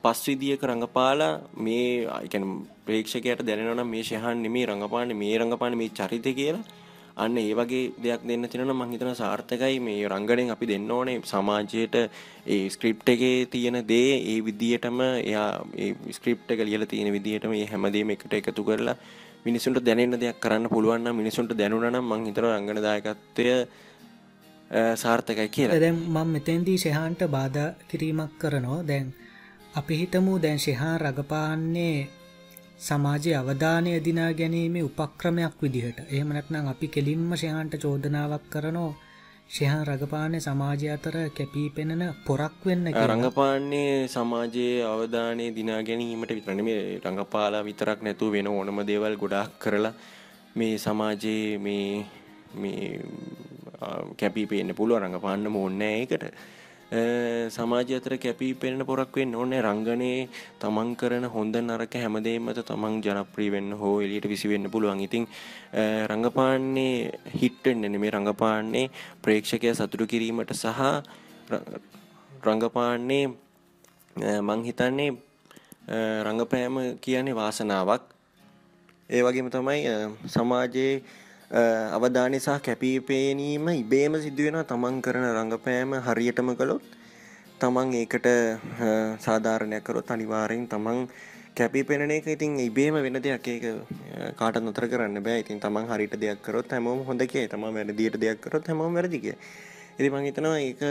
පස් 0.07 0.25
විදියක 0.31 0.65
රඟපාලා 0.71 1.35
මේ 1.59 1.87
අයිකැන 2.17 2.49
ප්‍රේක්ෂකයට 2.87 3.47
දැනෙනවනම් 3.47 3.95
මේ 3.95 4.03
ශයහන් 4.05 4.43
නෙමේ 4.47 4.67
රඟපාන 4.67 5.15
මේ 5.23 5.39
රඟපාන 5.39 5.79
මේ 5.79 5.95
චරිත 6.01 6.29
කියලා. 6.33 6.65
අන්න 7.17 7.39
ඒ 7.39 7.53
වගේ 7.55 7.85
දෙයක් 7.97 8.25
දෙන්න 8.29 8.47
තිනන 8.53 8.73
මං 8.73 8.91
හිතන 8.93 9.13
සාර්ථකයි. 9.15 9.77
මේ 9.81 10.03
රංගනෙන් 10.07 10.51
අපි 10.55 10.67
දෙන්න 10.67 10.91
ඕනේ. 10.91 11.21
සමාජයට 11.25 11.97
ඒ 12.47 12.59
ස්ක්‍රිප්ට් 12.69 13.09
එකේ 13.09 13.47
තියෙන 13.47 13.79
දේ 13.89 14.11
ඒ 14.25 14.39
විදියටම 14.49 15.01
එයා 15.23 15.49
ඒ 15.77 15.91
ස්ක්‍රිප්ට් 16.19 16.51
එක 16.51 16.61
ලියලා 16.61 16.91
තියෙන 16.93 17.13
විදියටම 17.17 17.51
මේ 17.51 17.67
හැමදේම 17.67 18.15
එකට 18.17 18.37
එකතු 18.41 18.67
කරලා 18.69 18.97
මිනිසුන්ට 19.47 19.85
දැනෙන්න 19.89 20.21
දෙයක් 20.23 20.41
කරන්න 20.41 20.73
පුළුවන් 20.75 21.05
නම් 21.05 21.21
මිනිසුන්ට 21.23 21.59
දැනුණා 21.61 21.95
නම් 21.95 22.07
මං 22.13 22.27
හිතනවා 22.29 22.55
රංගන 22.55 22.83
දායකත්වය 22.89 23.53
සාර්ථකයි 24.97 25.49
කියලා. 25.49 25.81
දැන් 25.81 26.03
මම 26.07 26.35
මෙතෙන්දී 26.37 26.79
ශෙහාන්ට 26.79 27.23
බාධා 27.31 27.71
කිරීමක් 27.91 28.37
කරනවා. 28.39 28.83
දැන් 28.85 29.09
අපි 29.77 29.95
හිතමු 30.01 30.35
දැන් 30.41 30.59
ශෙහා 30.59 30.95
රඟපාන්නේ 30.99 32.09
සමාජයේ 32.79 33.35
අවධානය 33.37 33.91
දිනා 34.07 34.29
ගැනීමේ 34.33 34.85
උපක්‍රමයක් 34.85 35.57
විදිහට 35.63 35.99
එහෙම 36.07 36.31
නැත්නම් 36.33 36.71
අපි 36.73 36.89
කෙලින්ම 36.89 37.35
ෂයහන්ට 37.35 37.77
චෝදනාවක් 37.83 38.47
කරනෝ 38.49 38.89
ෂයහන් 39.49 39.83
රඟපාන්නේ 39.89 40.41
සමාජය 40.41 40.89
අතර 40.95 41.17
කැපී 41.37 41.67
පෙනෙන 41.71 42.07
පොරක් 42.27 42.57
වෙන්න 42.67 42.89
කියලා. 42.89 43.11
රඟපාන්නේ 43.11 44.09
සමාජයේ 44.09 44.81
අවධානය 44.85 45.53
දිනා 45.55 45.83
ගැනීමට 45.83 46.35
විතරනේ 46.37 46.67
මේ 46.69 46.81
රඟපාලා 47.05 47.65
විතරක් 47.65 48.01
නැතුව 48.03 48.33
වෙන 48.33 48.49
ඕනම 48.49 48.83
දේවල් 48.89 49.17
ගොඩාක් 49.17 49.55
කරලා 49.59 49.95
මේ 50.55 50.75
සමාජයේ 50.79 51.59
මේ 51.59 51.89
මේ 52.57 52.91
කැපී 54.17 54.47
පේන්න 54.47 54.75
පුළුවන් 54.75 55.05
රඟපාන්න 55.05 55.57
ඕනේ 55.57 55.95
ඒකට. 55.97 56.31
සමාජය 56.91 57.99
අතර 57.99 58.15
කැපී 58.17 58.55
පෙනෙන 58.55 58.87
පොරක් 58.87 59.17
වෙන්න 59.17 59.35
ඕනේ 59.35 59.61
රංගනයේ 59.61 60.29
තමන් 60.61 60.95
කරන 60.95 61.25
හොඳ 61.27 61.57
නරක 61.59 61.95
හැමදේම 61.99 62.47
මත 62.47 62.63
තමන් 62.63 63.03
ජනප්‍රිය 63.03 63.51
වෙන්න 63.51 63.73
හෝ 63.73 64.01
එළියට 64.01 64.29
විසි 64.29 64.49
වෙන්න 64.49 64.71
පුළුවන්. 64.71 65.01
ඉතින් 65.01 65.27
රංගපාන්නේ 66.07 67.11
හිට් 67.35 67.65
වෙන්න 67.65 67.83
නෙමෙයි 67.83 68.15
රංගපාන්නේ 68.15 68.91
ප්‍රේක්ෂකයා 69.23 69.75
සතුටු 69.75 70.07
කිරීමට 70.07 70.55
සහ 70.55 70.81
රංගපාන්නේ 72.47 73.25
මං 74.41 74.65
හිතන්නේ 74.65 75.11
රංගපෑම 76.23 76.99
කියන්නේ 77.01 77.35
වාසනාවක්. 77.35 78.03
ඒ 79.11 79.23
වගේම 79.23 79.51
තමයි 79.51 79.83
සමාජයේ 80.27 81.03
අවධානය 81.51 82.39
සහ 82.39 82.59
කැපීපේනීම 82.61 83.69
ඉබේම 83.69 84.19
සිදුවෙන 84.19 84.65
තමන් 84.65 85.03
කරන 85.03 85.27
රඟපෑම 85.31 85.95
හරියටම 86.03 86.51
කළොත් 86.57 86.83
තමන් 87.61 87.95
ඒකට 87.95 88.27
සාධාරණයක් 89.19 89.85
කරොත් 89.85 90.11
අනිවාර්යෙන් 90.11 90.67
තමන් 90.67 91.07
කැපිපෙන 91.55 92.11
එක 92.11 92.27
ඉතින් 92.27 92.59
ඉබේම 92.61 92.95
වෙන 92.95 93.17
දෙයක් 93.23 93.47
ඒක 93.49 93.65
කාටත් 94.37 94.61
නතර 94.61 94.89
කරන්න 94.89 95.23
බෑ. 95.23 95.41
ඉතින් 95.41 95.61
තමන් 95.61 95.89
හරියට 95.89 96.19
දෙයක් 96.21 96.43
කරොත් 96.43 96.69
හැමෝම 96.69 97.07
හොඳ 97.07 97.23
කියයි. 97.23 97.49
තමන් 97.49 97.75
වැරදියට 97.75 98.21
දෙයක් 98.21 98.41
කරොත් 98.41 98.67
හැමෝම 98.67 98.93
වැරදි 98.93 99.21
කියයි. 99.21 99.39
ඉතින් 99.99 100.13
මං 100.13 100.27
හිතනවා 100.29 100.59
ඒක 100.59 100.83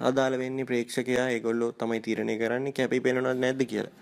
අදාළ 0.00 0.38
වෙන්නේ 0.38 0.64
ප්‍රේක්ෂකයා 0.64 1.28
ඒගොල්ලෝ 1.36 1.70
තමයි 1.74 2.00
තීරණය 2.00 2.38
කරන්නේ 2.40 2.72
කැපිපෙනවද 2.72 3.38
නැද්ද 3.44 3.62
කියලා. 3.72 3.94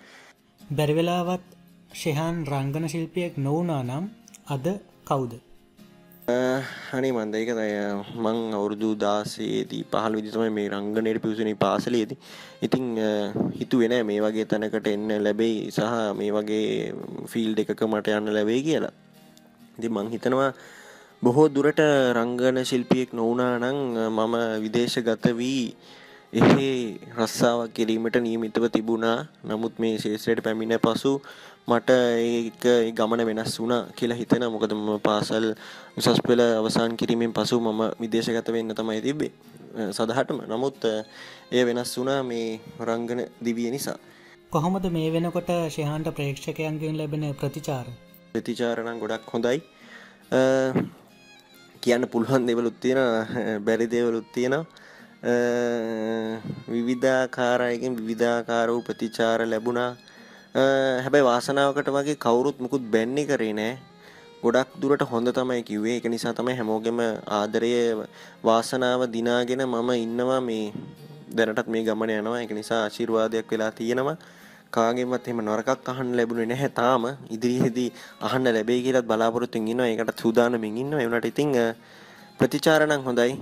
බැරි 0.61 0.95
වෙලාවත් 0.95 1.45
ෂෙහාන් 1.93 2.43
රංගන 2.47 2.89
ශිල්පියෙක් 2.89 3.37
නොවුනා 3.37 3.83
නම් 3.83 4.09
අද 4.47 4.67
කවුද? 5.05 5.50
අනේ 6.93 7.13
මන්ද 7.13 7.35
ඒක 7.35 7.51
තය 7.53 7.69
මං 8.17 8.39
අවුරුදු 8.53 8.89
දාසේදී 8.97 9.83
පහළ 9.87 10.17
විදි 10.17 10.31
තමයි 10.31 10.51
මේ 10.51 10.69
රංගනයට 10.71 11.21
පිවිසුනේ 11.21 11.57
පාසලේදී. 11.57 12.19
ඉතින් 12.63 12.85
හිතුවේ 13.59 13.89
නෑ 13.89 14.05
මේ 14.05 14.21
වගේ 14.21 14.47
තැනකට 14.47 14.89
එන්න 14.89 15.15
ලැබෙයි 15.21 15.71
සහ 15.71 15.95
මේ 16.15 16.31
වගේ 16.31 16.67
ෆීල්ඩ් 17.27 17.63
එකක 17.65 17.83
මට 17.89 18.17
යන්න 18.17 18.33
ලැබෙයි 18.33 18.63
කියලා. 18.63 18.95
ඉතින් 19.79 19.93
මං 19.93 20.11
හිතනවා 20.11 20.51
බොහෝ 21.23 21.49
දුරට 21.51 21.81
රංගන 22.15 22.59
ශිල්පියෙක් 22.65 23.11
නොවුනා 23.13 23.55
නම් 23.59 23.79
මම 24.11 24.37
විදේශගත 24.63 25.27
වී 25.37 25.65
එහි 26.33 26.67
රස්සාවක් 27.13 27.73
කිරීමට 27.75 28.17
නියමිතව 28.19 28.65
තිබුණා. 28.69 29.27
නමුත් 29.45 29.79
මේ 29.79 29.99
ශේෂ්ත්‍රයට 29.99 30.41
පැමිණ 30.41 30.79
පසු 30.79 31.13
මට 31.67 31.91
ඒක 31.91 32.95
ගමන 32.95 33.23
වෙනස් 33.27 33.55
වුණා 33.59 33.83
කියලා 33.93 34.17
හිතෙනවා. 34.17 34.51
මොකද 34.51 34.73
මම 34.73 35.01
පාසල් 35.01 35.47
උසස් 35.99 36.21
පෙළ 36.23 36.41
අවසන් 36.41 36.95
කිරීමෙන් 36.95 37.33
පසු 37.33 37.59
මම 37.61 37.81
විදේශගත 38.01 38.49
වෙන්න 38.49 38.71
තමයි 38.73 39.01
තිබ්බේ. 39.01 39.33
සදහටම. 39.91 40.39
නමුත් 40.47 40.79
එය 41.51 41.65
වෙනස් 41.65 41.99
වුණා 41.99 42.23
මේ 42.23 42.61
රංගන 42.81 43.23
දිවිය 43.41 43.71
නිසා. 43.71 43.99
කොහොමද 44.51 44.87
මේ 44.89 45.11
වෙනකොට 45.11 45.51
ශයහන්ට 45.69 46.11
ප්‍රේක්ෂකයන්ගෙන් 46.11 46.97
ලැබෙන 46.97 47.27
ප්‍රතිචාර? 47.35 47.87
ප්‍රතිචාර 48.35 48.77
නම් 48.85 48.99
ගොඩක් 48.99 49.27
හොඳයි. 49.33 49.59
කියන්න 51.83 52.07
පුළුවන් 52.07 52.47
දේවලුත් 52.47 52.79
තියෙනවා 52.81 53.59
බැරි 53.61 53.87
දේවලුත් 53.89 54.31
තියෙනවා. 54.33 54.65
විවිධාකාරයකින් 55.23 57.97
විවිධාකාර 57.97 58.69
වූ 58.69 58.83
ප්‍රතිචාර 58.83 59.41
ලැබුණා. 59.45 59.97
හැබැයි 61.05 61.25
වාසනාවකට 61.25 61.89
වගේ 61.93 62.17
කවුරුත් 62.17 62.59
මුකුත් 62.59 62.81
බැන්නේ 62.81 63.27
කරේ 63.27 63.53
නෑ. 63.53 63.79
ගොඩක් 64.43 64.81
දුරට 64.81 65.03
හොඳ 65.05 65.29
තමයි 65.29 65.63
කිව්වේ. 65.63 65.97
ඒක 65.97 66.09
නිසා 66.09 66.33
තමයි 66.33 66.57
හැමෝගෙම 66.57 67.01
ආදරය 67.29 67.73
වාසනාව 68.45 69.05
දිනාගෙන 69.13 69.67
මම 69.67 69.91
ඉන්නවා 70.07 70.41
මේ 70.41 70.73
දැනටත් 71.37 71.69
මේ 71.69 71.85
ගමන 71.85 72.11
යනවා. 72.17 72.41
ඒක 72.41 72.53
නිසා 72.57 72.85
ආශිර්වාදයක් 72.85 73.51
වෙලා 73.53 73.71
තියෙනවා. 73.71 74.17
කාගෙන්වත් 74.73 75.29
එහෙම 75.29 75.45
නරකක් 75.45 75.89
අහන්න 75.93 76.17
ලැබුණේ 76.17 76.47
නැහැ 76.47 76.73
තාම. 76.81 77.05
ඉදිරියේදී 77.31 77.93
අහන්න 78.23 78.55
ලැබෙයි 78.57 78.83
කියලාත් 78.87 79.05
බලාපොරොත්තුෙන් 79.05 79.69
ඉන්නවා. 79.69 79.93
ඒකට 79.93 80.21
සූදානම්ින් 80.25 80.77
ඉන්නවා. 80.83 81.01
ඒ 81.01 81.07
වුණාට 81.09 81.33
ඉතින් 81.33 81.51
ප්‍රතිචාර 82.41 82.81
නම් 82.87 83.03
හොඳයි. 83.09 83.33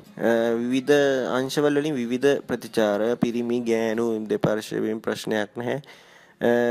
විවිධ 0.63 0.95
අංශවල 1.39 1.77
වලින් 1.81 1.95
විවිධ 2.01 2.31
ප්‍රතිචාර 2.49 3.01
පිරිමි 3.23 3.59
ගෑනු 3.69 4.07
දෙපාර්ශ්වයෙන් 4.33 5.01
ප්‍රශ්නයක් 5.07 5.51
නැහැ. 5.61 5.79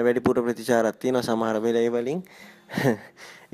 වැඩිපුර 0.05 0.37
ප්‍රතිචාරත් 0.47 0.99
තියෙනවා 0.99 1.27
සමහර 1.29 1.57
වෙලේ 1.65 1.89
වලින්. 1.95 2.19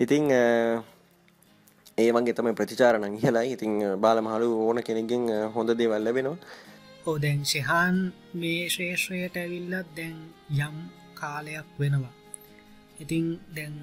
ඉතින් 0.05 0.23
ඒ 0.33 2.09
වගේ 2.17 2.35
තමයි 2.37 2.53
ප්‍රතිචාර 2.59 2.93
නම් 2.99 3.15
ඉහළයි. 3.19 3.53
ඉතින් 3.55 3.73
බාලමහලු 4.05 4.47
ඕන 4.67 4.83
කෙනෙක්ගෙන් 4.89 5.23
හොඳ 5.55 5.69
දේවල් 5.79 6.03
ලැබෙනවා. 6.07 6.37
ඕ 7.07 7.17
දැන් 7.23 7.41
ශෙහාන් 7.45 7.97
මේ 8.41 8.61
ශ්‍රේෂ්ත්‍රයට 8.75 9.37
ඇවිල්ලත් 9.37 9.89
දැන් 9.97 10.17
යම් 10.59 10.77
කාලයක් 11.19 11.67
වෙනවා. 11.79 12.13
ඉතින් 13.03 13.25
දැන් 13.57 13.75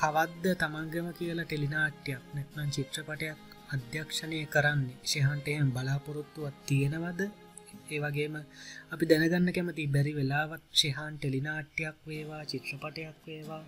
කවද්ද 0.00 0.54
තමන්ගම 0.62 1.08
කියලා 1.18 1.46
ටෙලිනාට්‍යයක් 1.50 2.22
නැත්නම් 2.36 2.70
චිත්‍රපටයක් 2.76 3.53
අධ්‍යක්ෂණය 3.72 4.40
කරන්නේ 4.46 4.98
ශයහන්ටයම් 5.04 5.68
බලාපොරොත්තුවත් 5.76 6.56
තියෙනවද? 6.66 7.20
ඒ 7.90 7.98
වගේම 7.98 8.34
අපි 8.92 9.04
දැනගන්න 9.10 9.54
කැමති 9.56 9.86
බැරි 9.94 10.12
වෙලාවත් 10.18 10.64
ශෙහාන් 10.80 11.14
ටෙලිනාට්‍යයක් 11.16 11.96
වේවා 12.08 12.42
චිත්‍රපටයක් 12.50 13.16
වේවා. 13.26 13.62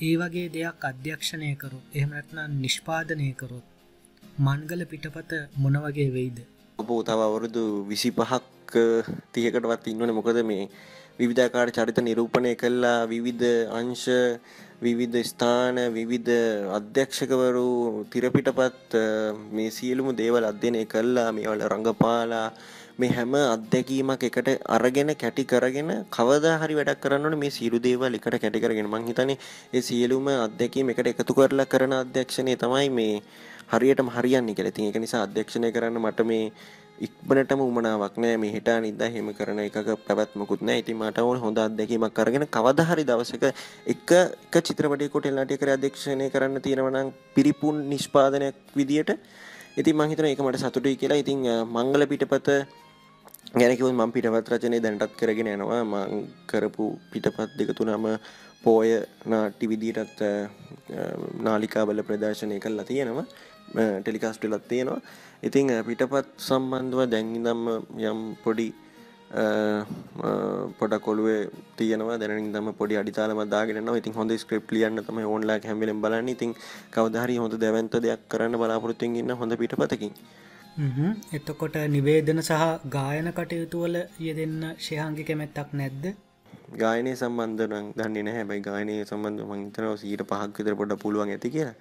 ඒ 0.00 0.14
වගේ 0.20 0.48
දෙයක් 0.54 0.84
අධ්‍යක්ෂණය 0.90 1.50
කරොත් 1.62 1.96
එහෙමනැත්නම් 1.98 2.58
නිෂ්පාදනය 2.64 3.28
කරොත් 3.40 3.66
මන්ගල 4.38 4.82
පිටපත 4.92 5.32
මොන 5.56 5.76
වගේ 5.84 6.10
වෙයිද? 6.16 6.38
ඔබ 6.78 6.88
තව 7.08 7.20
අවුරුදු 7.28 7.64
විසි 7.90 8.10
පහක් 8.10 8.72
තියකටවත් 9.32 9.84
ඉන්නවන. 9.92 10.14
මොකද 10.18 10.38
මේ 10.50 10.64
විවිධාකාර 11.18 11.68
චරිත 11.70 11.98
නිරූපණය 12.00 12.52
කල්ලා 12.62 13.00
විවිධ 13.06 13.70
අංශ 13.78 14.08
විවිධ 14.80 15.22
ස්ථාන 15.22 15.76
විවිධ 15.90 16.30
අධ්‍යක්ෂකවරු 16.70 18.06
තිරපිටපත් 18.10 18.94
මේ 19.52 19.70
සියලුම 19.70 20.08
දේවල් 20.12 20.44
අධ්‍යනය 20.44 20.82
කල්ලා 20.86 21.30
මේවල 21.32 21.62
රඟපාලා 21.64 22.48
මේ 22.96 23.10
හැම 23.10 23.34
අත්දැකීමක් 23.34 24.22
එකට 24.22 24.50
අරගෙන 24.68 25.10
කැටි 25.14 25.44
කරගෙන 25.44 25.90
කවදා 26.10 26.58
හරි 26.62 26.74
වැඩක් 26.74 27.00
කරන්නට 27.00 27.38
මේ 27.38 27.50
සියලු 27.50 27.78
දේවල් 27.80 28.18
එකට 28.18 28.36
කැටි 28.36 28.60
කරගෙන 28.60 28.86
මං 28.86 29.08
හිතන්නේ 29.08 29.38
ඒ 29.72 29.82
සියලුම 29.82 30.28
අත්දැකීම් 30.36 30.90
එකට 30.90 31.10
එකතු 31.12 31.34
කරලා 31.34 31.66
කරන 31.66 31.94
අධ්‍යක්ෂණය 31.94 32.54
තමයි 32.56 32.88
මේ 32.90 33.22
හරියටම 33.72 34.08
හරියන්නේ 34.08 34.54
කියලා. 34.54 34.70
ඉතින් 34.70 34.86
ඒක 34.86 34.98
නිසා 34.98 35.22
අධ්‍යක්ෂණය 35.26 35.72
කරන්න 35.72 35.98
මට 35.98 36.26
මේ 36.26 36.52
ඉක්මනටම 37.06 37.60
උමනාවක් 37.60 38.16
නෑ. 38.22 38.36
මේ 38.42 38.52
හිටා 38.56 38.78
නිදා 38.84 39.08
එහෙම 39.10 39.28
කරන 39.38 39.58
එකක 39.64 39.88
පැවැත්මකුත් 40.06 40.62
නෑ. 40.68 40.78
ඉතින් 40.82 40.96
මට 41.00 41.18
ඕන 41.18 41.40
හොඳ 41.44 41.58
අත්දැකීමක් 41.58 42.18
අරගෙන 42.22 42.46
කවදා 42.56 42.86
හරි 42.90 43.04
දවසක 43.10 43.44
එක 43.94 44.10
එක 44.12 44.54
චිත්‍රපටයකට 44.68 45.18
ටෙලිනාට්‍යයකට 45.18 45.74
අධ්‍යක්ෂණය 45.76 46.30
කරන්න 46.34 46.62
තියෙනවා 46.66 46.94
නම් 46.94 47.10
පිරිපුන් 47.34 47.76
නිෂ්පාදනයක් 47.90 48.56
විදියට. 48.78 49.10
ඉතින් 49.80 49.96
මං 49.98 50.10
හිතනවා 50.12 50.30
ඒක 50.32 50.42
මට 50.46 50.62
සතුටුයි 50.62 50.96
කියලා. 51.02 51.18
ඉතින් 51.24 51.42
මංගල 51.76 52.06
පිටපත 52.12 52.48
ගැනකිව 53.60 53.90
මං 53.90 54.12
පිටපත් 54.14 54.52
රචනය 54.54 54.78
දැනටත් 54.84 55.16
කරගෙන 55.20 55.50
යනවා. 55.54 55.82
මං 55.92 56.26
කරපු 56.50 56.86
පිටපත් 57.12 57.58
දෙක 57.58 57.74
තුනම 57.80 58.06
පෝය 58.64 58.92
නාට්ටි 59.32 59.68
විදිටත් 59.72 60.22
නාලිකාබල 61.46 62.00
ප්‍රදර්ශනය 62.08 62.60
කල්ලා 62.64 62.86
තියෙනවා. 62.92 63.26
ටෙලිකාස්ටලත් 63.74 64.68
තියෙනවා. 64.70 65.00
ඉතිං 65.48 65.70
පිටපත් 65.88 66.26
සම්බන්ධව 66.48 67.00
දැන්ගිදම්ම 67.14 67.64
යම් 68.10 68.20
පොඩි 68.44 68.68
පොඩ 70.78 70.94
කොළුවේ 71.06 71.40
තියනවා. 71.78 72.18
දැනින් 72.22 72.52
දම 72.54 72.68
පොඩි 72.80 72.98
අඩිතාලම 73.00 73.40
දාගෙන 73.54 73.90
ඉතින් 74.00 74.14
හොඳ 74.18 74.32
ස්ක්‍රප් 74.42 74.70
ලියන්න 74.76 75.02
තම 75.08 75.18
ඕන්ලා 75.32 75.58
හැමිලෙන් 75.68 76.00
බලන්න. 76.04 76.28
ඉතින් 76.36 76.52
කවදහරි 76.96 77.36
හොඳ 77.42 77.56
දැවන්ත 77.64 77.96
දෙයක් 78.06 78.22
කරන්න 78.32 78.58
බලාපොරොත්තුෙන් 78.62 79.16
ඉන්න 79.22 79.34
හොඳ 79.40 79.56
පිටපතකින්. 79.62 80.12
එතකොට 81.38 81.76
නිවේදන 81.96 82.40
සහ 82.48 82.62
ගායන 82.96 83.28
කටයුතුවල 83.38 83.96
යෙදෙන්න 84.28 84.62
ශයහන්ගේ 84.86 85.26
කැමැත්තක් 85.28 85.74
නැද්ද? 85.80 86.06
ගායනය 86.82 87.12
සම්බන්ධන 87.20 87.92
දන්නේ 87.98 88.24
නැහැ. 88.28 88.46
බයි 88.50 88.62
ගායනය 88.70 88.94
සම්බන්ධ 89.10 89.44
මහිතනව 89.50 89.92
සීට 90.04 90.24
පහක් 90.30 90.56
විතර 90.58 90.74
පොඩ 90.80 90.96
පුළුවන් 91.04 91.34
ඇති 91.36 91.54
කියලා 91.56 91.76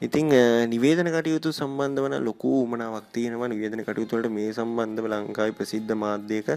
ඉතිං 0.00 0.28
නිවේදන 0.72 1.08
කටයුතු 1.14 1.50
සම්බන්ධ 1.52 2.00
වන 2.04 2.14
ලොකු 2.28 2.50
උමනාවක් 2.64 3.08
තියෙනවා. 3.14 3.48
නිවේදන 3.52 3.82
කටයුතුවලට 3.84 4.32
මේ 4.36 4.52
සම්බන්ධව 4.58 5.06
ලංකායි 5.12 5.52
ප්‍රසිද්ධ 5.58 5.92
මාධ්‍යයක 6.02 6.48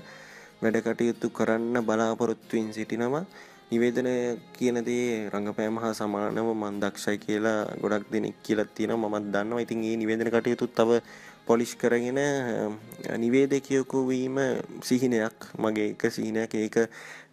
වැඩ 0.62 0.78
කටයුතු 0.86 1.28
කරන්න 1.38 1.84
බලාපොරොත්තුවෙන් 1.88 2.70
සිටිනවා. 2.78 3.26
නිවේදන 3.72 4.08
කියනදේ 4.56 5.28
රඟපෑම 5.34 5.78
හා 5.84 5.92
සමානව 6.00 6.50
මන් 6.54 6.80
දක්ෂයි 6.84 7.18
කියලා 7.26 7.60
ගොඩක් 7.84 8.08
දෙනෙක් 8.14 8.40
කියලත් 8.46 8.72
තියෙන 8.76 8.96
මත් 8.96 9.26
දන්නවා. 9.34 9.64
ඉතින් 9.66 9.84
ඒ 9.90 9.96
නිවේදන 10.02 10.32
කටයුතුත් 10.36 10.72
තව 10.80 11.04
පොලිෂ් 11.46 11.76
කරගෙන 11.76 12.20
නිවේදකයකු 13.16 14.08
වීම 14.08 14.38
සිහිනයක් 14.82 15.38
මගේ 15.58 15.92
එක 15.92 16.04
සිහිනයක් 16.10 16.54
ඒක 16.56 16.76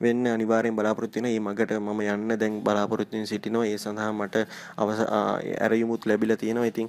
වෙන්න 0.00 0.26
අනිවාරයෙන් 0.26 0.76
බලාපොරොත්තින 0.76 1.26
ඒ 1.26 1.38
මගට 1.38 1.78
මම 1.78 2.00
යන්න 2.06 2.38
දැන් 2.38 2.60
බලාපොරොත්තුවෙන් 2.60 3.26
සිටිනවා. 3.26 3.66
ඒ 3.66 3.78
සඳහා 3.78 4.12
මට 4.12 4.46
අවස 4.76 5.00
ඇරයුමුත් 5.58 6.06
ලැබිල 6.06 6.34
තියෙනවා. 6.36 6.66
ඉතින් 6.66 6.88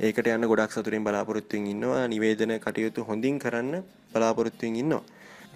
ඒකට 0.00 0.26
යන්න 0.26 0.48
ගොඩක් 0.48 0.72
සතුරෙන් 0.72 1.04
බලාපොරොත්තුවෙන් 1.04 1.66
ඉන්නවා. 1.66 2.08
නිවේදන 2.08 2.56
කටයුතු 2.58 3.04
හොඳින් 3.04 3.38
කරන්න 3.38 3.84
බලාපොරොත්තුවෙන් 4.12 4.76
ඉන්නවා. 4.76 5.02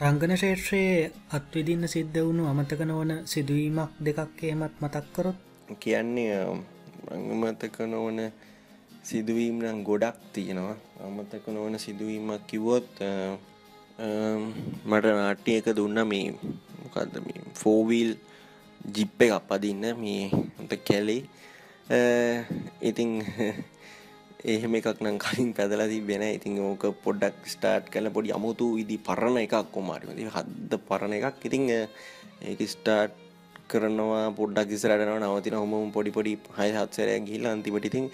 රංගන 0.01 0.37
ශේත්‍රයේ 0.37 1.11
අත්විදින්න 1.33 1.89
සිද්ධ 1.89 2.21
වුණු 2.21 2.45
අමතක 2.47 2.83
නොවන 2.85 3.11
සිදුවීමක් 3.25 3.97
දෙකක් 4.01 4.45
එහෙමත් 4.45 4.75
මතක්කරොත් 4.81 5.39
කියන්නේ 5.77 6.37
අංගමතක 7.11 7.81
නොවන 7.87 8.21
සිදුවීම් 9.09 9.57
නම් 9.63 9.79
ගොඩක් 9.83 10.17
තියෙනවා. 10.35 10.77
අමතක 11.01 11.45
නොවන 11.49 11.77
සිදුවීමක් 11.79 12.45
කිව්වොත් 12.47 12.89
මට 14.85 15.07
නාට්‍ය 15.17 15.51
එක 15.59 15.69
දුන්න 15.73 15.99
මේ 16.05 16.29
මොකක්ද 16.81 17.15
මේ 17.25 17.41
ෆෝවීල් 17.55 18.11
ජිප්ප 18.95 19.19
එක 19.21 19.33
අපදින්න 19.33 19.85
මේ 19.97 20.23
හොට 20.57 20.73
කැලේ. 20.81 21.23
ඉතින් 22.83 23.11
එහෙම 24.53 24.77
එකක් 24.79 25.01
නම් 25.01 25.17
කලින් 25.19 25.51
පැදලා 25.53 25.89
තිබෙන 25.89 26.25
ඉතින් 26.29 26.61
ඕක 26.63 26.85
පොඩ්ඩක් 27.05 27.39
ස්ටාර්ට් 27.47 27.89
කල 27.91 28.11
පොඩි 28.11 28.31
අමුතු 28.31 28.67
විදි 28.77 28.97
පරණ 29.01 29.41
එකක් 29.41 29.73
කොමාරිම 29.73 30.13
හද්ද 30.29 30.73
පරණ 30.89 31.17
එකක්. 31.19 31.41
ඉතිං 31.43 31.65
ඒක 32.43 32.61
ස්ටාර්ට් 32.67 33.17
කරනවා 33.69 34.27
පොඩ්ඩක් 34.33 34.71
ඉස්රටනවා 34.71 35.21
නවතින 35.23 35.57
හොම 35.57 35.93
පොඩි 35.93 36.11
පොඩි 36.11 36.33
හය 36.59 36.69
හත්සරයක් 36.75 37.25
ගිහිල්ලා 37.27 37.53
අන්තිමට 37.57 37.89
ඉතින් 37.91 38.07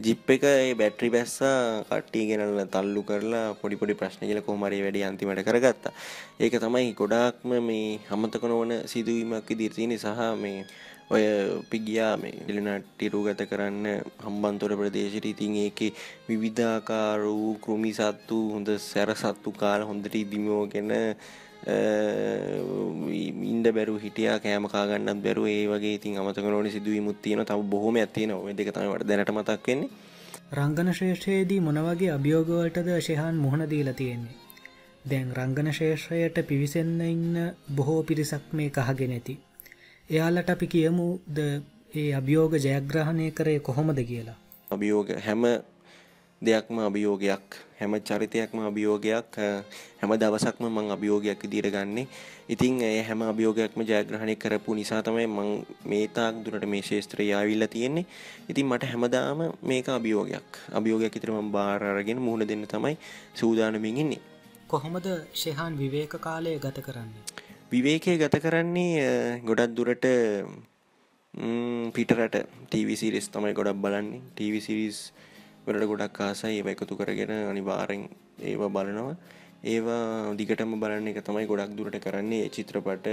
ජිප් 0.00 0.30
එක 0.30 0.42
ඒ 0.44 0.74
බැට්‍රි 0.74 1.08
බැස්සා 1.10 1.84
කට්ටිය 1.88 2.24
ගෙනල්ල 2.28 2.60
තල්ලු 2.66 3.02
කරලා 3.02 3.56
පොඩිපොඩි 3.60 3.94
ප්‍රශ්න 3.94 4.22
කියල 4.22 4.40
කොමරි 4.42 4.78
වැඩි 4.84 5.02
අන්තිමට 5.04 5.42
කරගත්තා. 5.42 5.92
ඒක 6.40 6.54
තමයි 6.56 6.92
ගොඩාක්ම 6.94 7.50
මේ 7.60 7.98
හමතක 8.08 8.44
නොවන 8.44 8.72
සිදුවීමක් 8.86 9.50
ඉදිරිතියනි 9.50 9.96
සහ 9.98 10.20
මේ 10.42 10.64
ඔය 11.10 11.24
පිගියා 11.70 12.14
මේ 12.16 12.40
එලිනට්ටිරු 12.48 13.20
ගත 13.26 13.48
කරන්න 13.50 13.86
හම්බන්තොර 14.24 14.72
ප්‍රදේශයට 14.80 15.26
ඉතින් 15.26 15.56
ඒක 15.58 15.80
විවිධාකාර 16.28 17.20
වූ 17.28 17.54
කෘමි 17.58 17.92
සත්තු 17.92 18.38
හොඳ 18.54 18.68
සැර 18.80 19.10
සත්තු 19.16 19.50
කාල 19.60 19.82
හොඳට 19.82 20.14
ඉදිමෝගෙන 20.14 20.92
ඉන්ඩ 23.50 23.66
බැරු 23.70 23.98
හිටිය 23.98 24.28
කෑම 24.38 24.66
කාගන්නත් 24.66 25.22
බැරු 25.22 25.46
ඒ 25.46 25.66
වගේ 25.66 25.94
ඉතින් 25.94 26.18
අමතක 26.18 26.46
නොනි 26.46 26.70
සිදුවීමුත් 26.70 27.22
තියෙන 27.22 27.44
තම 27.44 27.62
බොහොම 27.66 27.96
ඇතින 27.96 28.30
දෙක 28.56 28.70
තමට 28.70 29.06
දැනට 29.06 29.30
මතක් 29.30 29.66
වෙන්නේ. 29.66 29.90
රංගන 30.52 30.92
ශේෂයේදී 30.92 31.60
මොනවගේ 31.60 32.10
අභියෝගවලටද 32.10 32.88
ශයහන් 33.00 33.36
මුහුණ 33.36 33.70
දීලා 33.70 33.94
තියෙන්නේ? 33.94 34.36
දැන් 35.04 35.28
රංගන 35.32 35.72
ශේෂයට 35.72 36.40
පිවිසෙන්න 36.44 37.00
ඉන්න 37.02 37.36
බොහෝ 37.76 38.02
පිරිසක් 38.02 38.52
මේ 38.52 38.70
කහගෙන 38.70 39.12
ඇති. 39.12 39.38
එයාලට 40.10 40.50
අපි 40.50 40.66
කියමු 40.66 41.06
ද 41.28 41.62
ඒ 41.94 42.14
අභියෝග 42.14 42.52
ජයග්‍රහණය 42.58 43.30
කරේ 43.32 43.60
කොහොමද 43.60 43.98
කියලා? 44.02 44.38
අභියෝග 44.70 45.08
හැම 45.18 45.42
දෙයක්ම 46.40 46.78
අභියෝගයක් 46.80 47.56
හැම 47.78 47.92
චරිතයක්ම 48.00 48.58
අභියෝගයක් 48.68 49.36
හැම 50.00 50.12
දවසක්ම 50.20 50.64
මං 50.68 50.86
අභියෝගයක් 50.94 51.44
ඉදිර 51.44 51.66
ගන්නේ. 51.74 52.06
ඉතින් 52.48 52.80
ඒ 52.80 53.02
හැම 53.08 53.20
අභියෝගයක්ම 53.22 53.80
ජයග්‍රහණය 53.90 54.34
කරපු 54.36 54.72
නිසා 54.78 55.02
තමයි 55.02 55.26
මං 55.28 55.50
මේ 55.84 56.08
තාක් 56.08 56.40
දුරට 56.44 56.64
මේ 56.64 56.80
ශේත්‍රය 56.80 57.28
යාවිල්ල 57.28 57.66
තියෙන්නේ. 57.68 58.06
ඉතින් 58.48 58.66
මට 58.66 58.88
හැමදාම 58.92 59.40
මේක 59.62 59.88
අභියෝගයක්. 59.88 60.48
අභියෝගයක් 60.72 61.20
ඉතරම 61.20 61.52
බාරගෙන 61.52 62.24
මුහුණ 62.24 62.48
දෙන්න 62.48 62.64
තමයි 62.64 62.96
සූදානමින් 63.34 64.00
ඉන්නේ. 64.04 64.22
කොහොමද 64.72 65.06
ශයහන් 65.34 65.76
විවේක 65.76 66.16
කාලය 66.26 66.56
ගත 66.58 66.78
කරන්නේ? 66.80 67.22
විවේකය 67.72 68.16
ගත 68.16 68.36
කරන්නේ 68.40 69.40
ගොඩක් 69.44 69.76
දුරට 69.76 70.04
පිටරට 71.94 72.36
ටීවිසිරිස් 72.70 73.28
තමයි 73.28 73.52
ගොඩක් 73.52 73.82
බලන්නේ. 73.84 74.22
ටීවිසිරිස් 74.34 75.12
වලට 75.66 75.86
ගොඩක් 75.86 76.20
ආසයි 76.20 76.56
ඒව 76.56 76.68
එකතු 76.68 76.96
කරගෙන 76.96 77.32
අනිවාරෙන් 77.44 78.02
ඒව 78.42 78.62
බලනවා. 78.68 79.16
ඒවා 79.64 80.34
දිගටම 80.34 80.76
බලන්න 80.76 81.08
එක 81.08 81.20
තමයි 81.22 81.46
ගොඩක් 81.46 81.72
දුරට 81.76 81.98
කරන්නේ. 81.98 82.48
චිත්‍රපට 82.48 83.08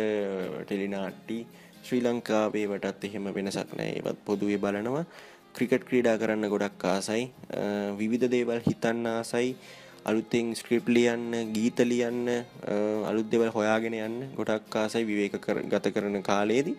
ටෙලිනාට්ටි 0.62 1.40
ශ්‍රී 1.84 2.04
ලංකාවේවටත් 2.04 3.04
එහෙම 3.04 3.28
වෙනසක් 3.32 3.74
නෑ. 3.74 3.90
ඒවත් 3.94 4.20
පොදුවේ 4.26 4.58
බලනවා. 4.58 5.04
ක්‍රිකට් 5.54 5.84
ක්‍රීඩා 5.90 6.18
කරන්න 6.18 6.50
ගොඩක් 6.50 6.86
ආසයි. 6.86 7.24
විවිධ 7.98 8.28
දේවල් 8.30 8.62
හිතන්න 8.62 9.06
ආසයි. 9.08 9.50
අලුත්තෙන් 10.06 10.56
ස්ක්‍රිප් 10.56 10.88
ලියන්න 10.88 11.54
ගීත 11.54 11.80
ලියන්න 11.82 12.28
අලුත් 13.06 13.28
දෙවල් 13.30 13.52
හොයාගෙන 13.52 13.98
යන්න 14.00 14.20
ගොඩක් 14.36 14.78
ආසයි 14.78 15.04
විවේක 15.04 15.36
ගත 15.66 15.94
කරන 15.94 16.22
කාලයේදී. 16.24 16.78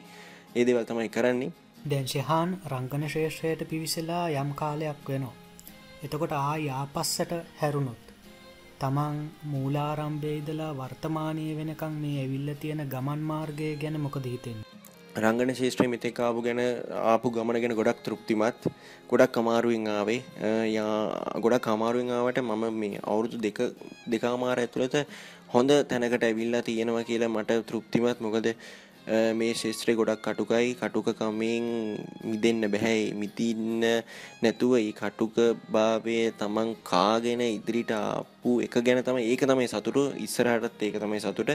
ඒ 0.54 0.64
දේවල් 0.64 0.84
තමයි 0.84 1.10
කරන්නේ. 1.10 1.52
දැන් 1.84 2.06
ශහාන් 2.06 2.56
රංගන 2.66 3.04
ශේෂයට 3.08 3.68
පිවිසලා 3.68 4.24
යම් 4.36 4.54
කාලයක් 4.54 5.04
වෙනවා. 5.08 5.47
එතකොට 6.04 6.32
ආ 6.34 6.56
යාපස්සට 6.68 7.32
හැරුණොත්. 7.60 8.02
තමන් 8.80 9.16
මූලාරම්භේදලා 9.52 10.72
වර්තමානය 10.80 11.46
වෙනකං 11.58 11.94
මේ 12.02 12.18
ඇවිල්ල 12.24 12.50
තියෙන 12.62 12.82
ගමන් 12.92 13.22
මාර්ගය 13.30 13.70
ගැන 13.82 13.96
මොකද 14.04 14.26
හිතෙන් 14.32 14.58
රංගන 15.22 15.50
ශේෂත්‍රය 15.60 15.86
මෙතෙකාපු 15.94 16.44
ගැන 16.46 16.60
ආපු 17.12 17.32
ගමන 17.36 17.58
ගැන 17.62 17.74
ගොඩක් 17.80 18.04
තෘප්තිමත් 18.06 18.68
ගොඩක් 19.10 19.38
අමාරුවෙන් 19.42 19.88
ආවේ. 19.96 20.20
ගොඩක් 21.44 21.66
අමාරුවෙන්ආවට 21.74 22.38
මම 22.44 22.64
මේ 22.82 23.00
අවුරුදු 23.12 23.42
දෙක 23.46 23.58
දෙකාමාර 24.14 24.58
ඇතුළත 24.64 24.96
හොඳ 25.54 25.70
තැනකට 25.90 26.26
ඇවිල්ලා 26.28 26.62
තියෙනවා 26.68 27.04
කියලා 27.10 27.34
මට 27.36 27.58
තෘප්තිමත්. 27.70 28.20
මොකද 28.26 28.46
මේ 29.34 29.52
ශේත්‍රය 29.54 29.94
ගොඩක් 29.94 30.22
කටුකයි. 30.22 30.74
කටුකකමෙන් 30.74 31.66
මිදෙන්න 32.22 32.60
බැහැයි 32.66 33.14
මිතින්න 33.14 33.80
නැතුව 34.42 34.72
ඒ 34.76 34.92
කටුක 34.92 35.36
භාවය 35.68 36.16
තමන් 36.34 36.74
කාගෙන 36.84 37.40
ඉදිරිට 37.42 37.92
ආපු 37.92 38.60
එක 38.60 38.74
ගැන 38.80 39.02
තම 39.02 39.20
ඒක 39.20 39.42
තමයි 39.42 39.68
සතුටු. 39.68 40.02
ඉස්සරහටත් 40.18 40.82
ඒක 40.82 40.96
තමයි 40.96 41.20
සතුට. 41.20 41.50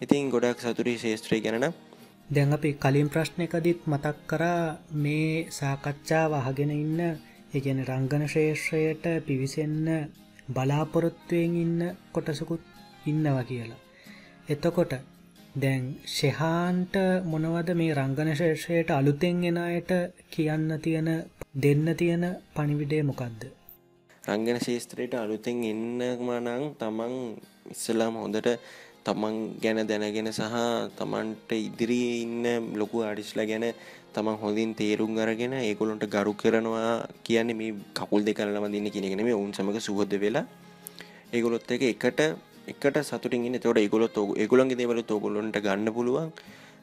ඉතින් 0.00 0.30
ගොඩක් 0.30 0.60
සතුරි 0.60 0.94
ශේත්‍රය 0.96 1.40
ගැන 1.40 1.66
දැන් 2.28 2.52
අපි 2.52 2.70
කලින් 2.76 3.08
ප්‍රශ්නයකදිත් 3.08 3.86
මතක් 3.86 4.16
කරා 4.26 4.62
මේ 4.94 5.46
සාකච්ඡා 5.50 6.24
වහගෙන 6.30 6.72
ඉන්න 6.76 7.00
ඒගැන 7.50 7.84
රංගන 7.84 8.24
ශේෂ්‍රයට 8.28 9.04
පිවිසෙන්න 9.26 9.86
බලාපොරොත්තුවෙන් 10.48 11.54
ඉන්න 11.56 11.78
කොටසකුත් 12.12 12.62
ඉන්නවා 13.06 13.44
කියලා. 13.44 13.80
එතකොට 14.48 14.92
දැන් 15.58 15.84
ශෙහාන්ට 16.10 16.96
මොනවද 17.26 17.70
මේ 17.74 17.94
රංගන 17.94 18.30
ශේෂයට 18.34 18.90
අලුතෙන් 18.92 19.38
එන 19.44 19.58
අයට 19.58 19.92
කියන්න 20.30 20.66
තියෙන 20.80 21.08
දෙන්න 21.58 21.86
තියෙන 21.96 22.24
පණිවිඩය 22.54 22.98
මොකක්ද 23.04 23.46
රංගන 24.24 24.58
ශේස්ත්‍රයට 24.60 25.14
අලුතෙන් 25.16 25.62
එන්නම 25.66 26.28
නං 26.36 26.64
තමන් 26.76 27.14
ඉස්සලාම 27.70 28.16
හොඳට 28.16 28.50
තමන් 29.06 29.36
ගැන 29.62 29.80
දැනගෙන 29.84 30.30
සහ 30.30 30.58
තමන්ට 30.96 31.50
ඉදිරියේ 31.58 32.18
ඉන්න 32.22 32.46
ලොකු 32.74 33.04
අඩිස්ල 33.04 33.40
ගැන 33.44 33.66
තමන් 34.14 34.36
හොඳින් 34.36 34.70
තේරුම් 34.74 35.16
අරගෙන 35.18 35.54
ඒකොලොන්ට 35.54 36.04
ගරු 36.08 36.32
කරනවා 36.34 36.92
කියන්නේ 37.22 37.56
මේ 37.56 37.72
කකුල් 37.94 38.22
දෙකරලම 38.22 38.66
දින්න 38.68 38.90
කියෙනෙන 38.90 39.24
මේ 39.24 39.34
ඔවුන් 39.34 39.52
සමඟ 39.52 39.80
සුහද 39.80 40.12
වෙලා. 40.18 40.46
ඒගොලොත් 41.28 41.70
එක 41.70 41.82
එකට 41.84 42.20
එකට 42.72 42.96
සතුටින් 43.08 43.44
ඉන්න. 43.48 43.60
තොට 43.60 43.82
ඒගොලොත් 43.82 44.16
ඒගොලන්ගේ 44.36 44.78
දේවල 44.80 45.02
තෝගොලොන්ට 45.10 45.60
ගන්න 45.66 45.92
පුළුවන්. 45.98 46.32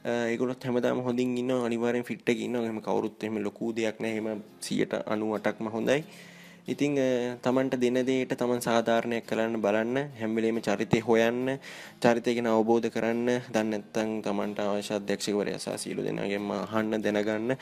ඒගොලොත් 0.06 0.64
හැමදාම 0.64 1.02
හොඳින් 1.06 1.36
ඉන්න 1.42 1.50
අනිවාරෙන් 1.66 2.04
ෆිට්ට 2.04 2.28
ඉන්න 2.46 2.56
හම 2.60 2.80
කවරුත් 2.86 3.24
එම 3.24 3.38
ලොකූ 3.46 3.70
දෙයක් 3.74 4.00
නෑ 4.00 4.14
හෙම 4.16 4.42
සියට 4.60 4.94
අනුවටක්ම 5.06 5.68
හොඳයි. 5.74 6.00
ඉතිං 6.66 6.94
තමන්ට 7.42 7.78
දෙන 7.78 7.98
දේට 8.06 8.32
තමන් 8.38 8.60
සාධාරණයක් 8.66 9.26
කරන්න 9.26 9.60
බලන්න. 9.64 9.96
හැම්බිලීම 10.20 10.58
චරිතය 10.60 11.00
හොයන්න. 11.00 11.58
චරිතයගෙන 12.02 12.46
අවබෝධ 12.46 12.88
කරන්න. 12.90 13.28
දන්නත්තං 13.54 14.10
තමන්ට 14.26 14.58
අවශ්‍යධ්‍යක්ෂකවරය 14.66 15.58
සා 15.58 15.76
සීලු 15.76 16.02
දෙනගෙන්ම 16.02 16.50
හන්න 16.72 17.02
දැනගන්න. 17.04 17.56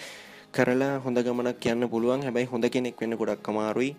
කරලා 0.56 1.00
හොඳ 1.04 1.18
ගමනක් 1.20 1.56
කියන්න 1.60 1.88
පුළුවන්. 1.88 2.24
හැබැයි 2.26 2.50
හොඳ 2.52 2.64
කෙනෙක් 2.68 3.00
වෙන්න 3.00 3.16
ගොඩක් 3.16 3.48
අමාරුයි. 3.52 3.92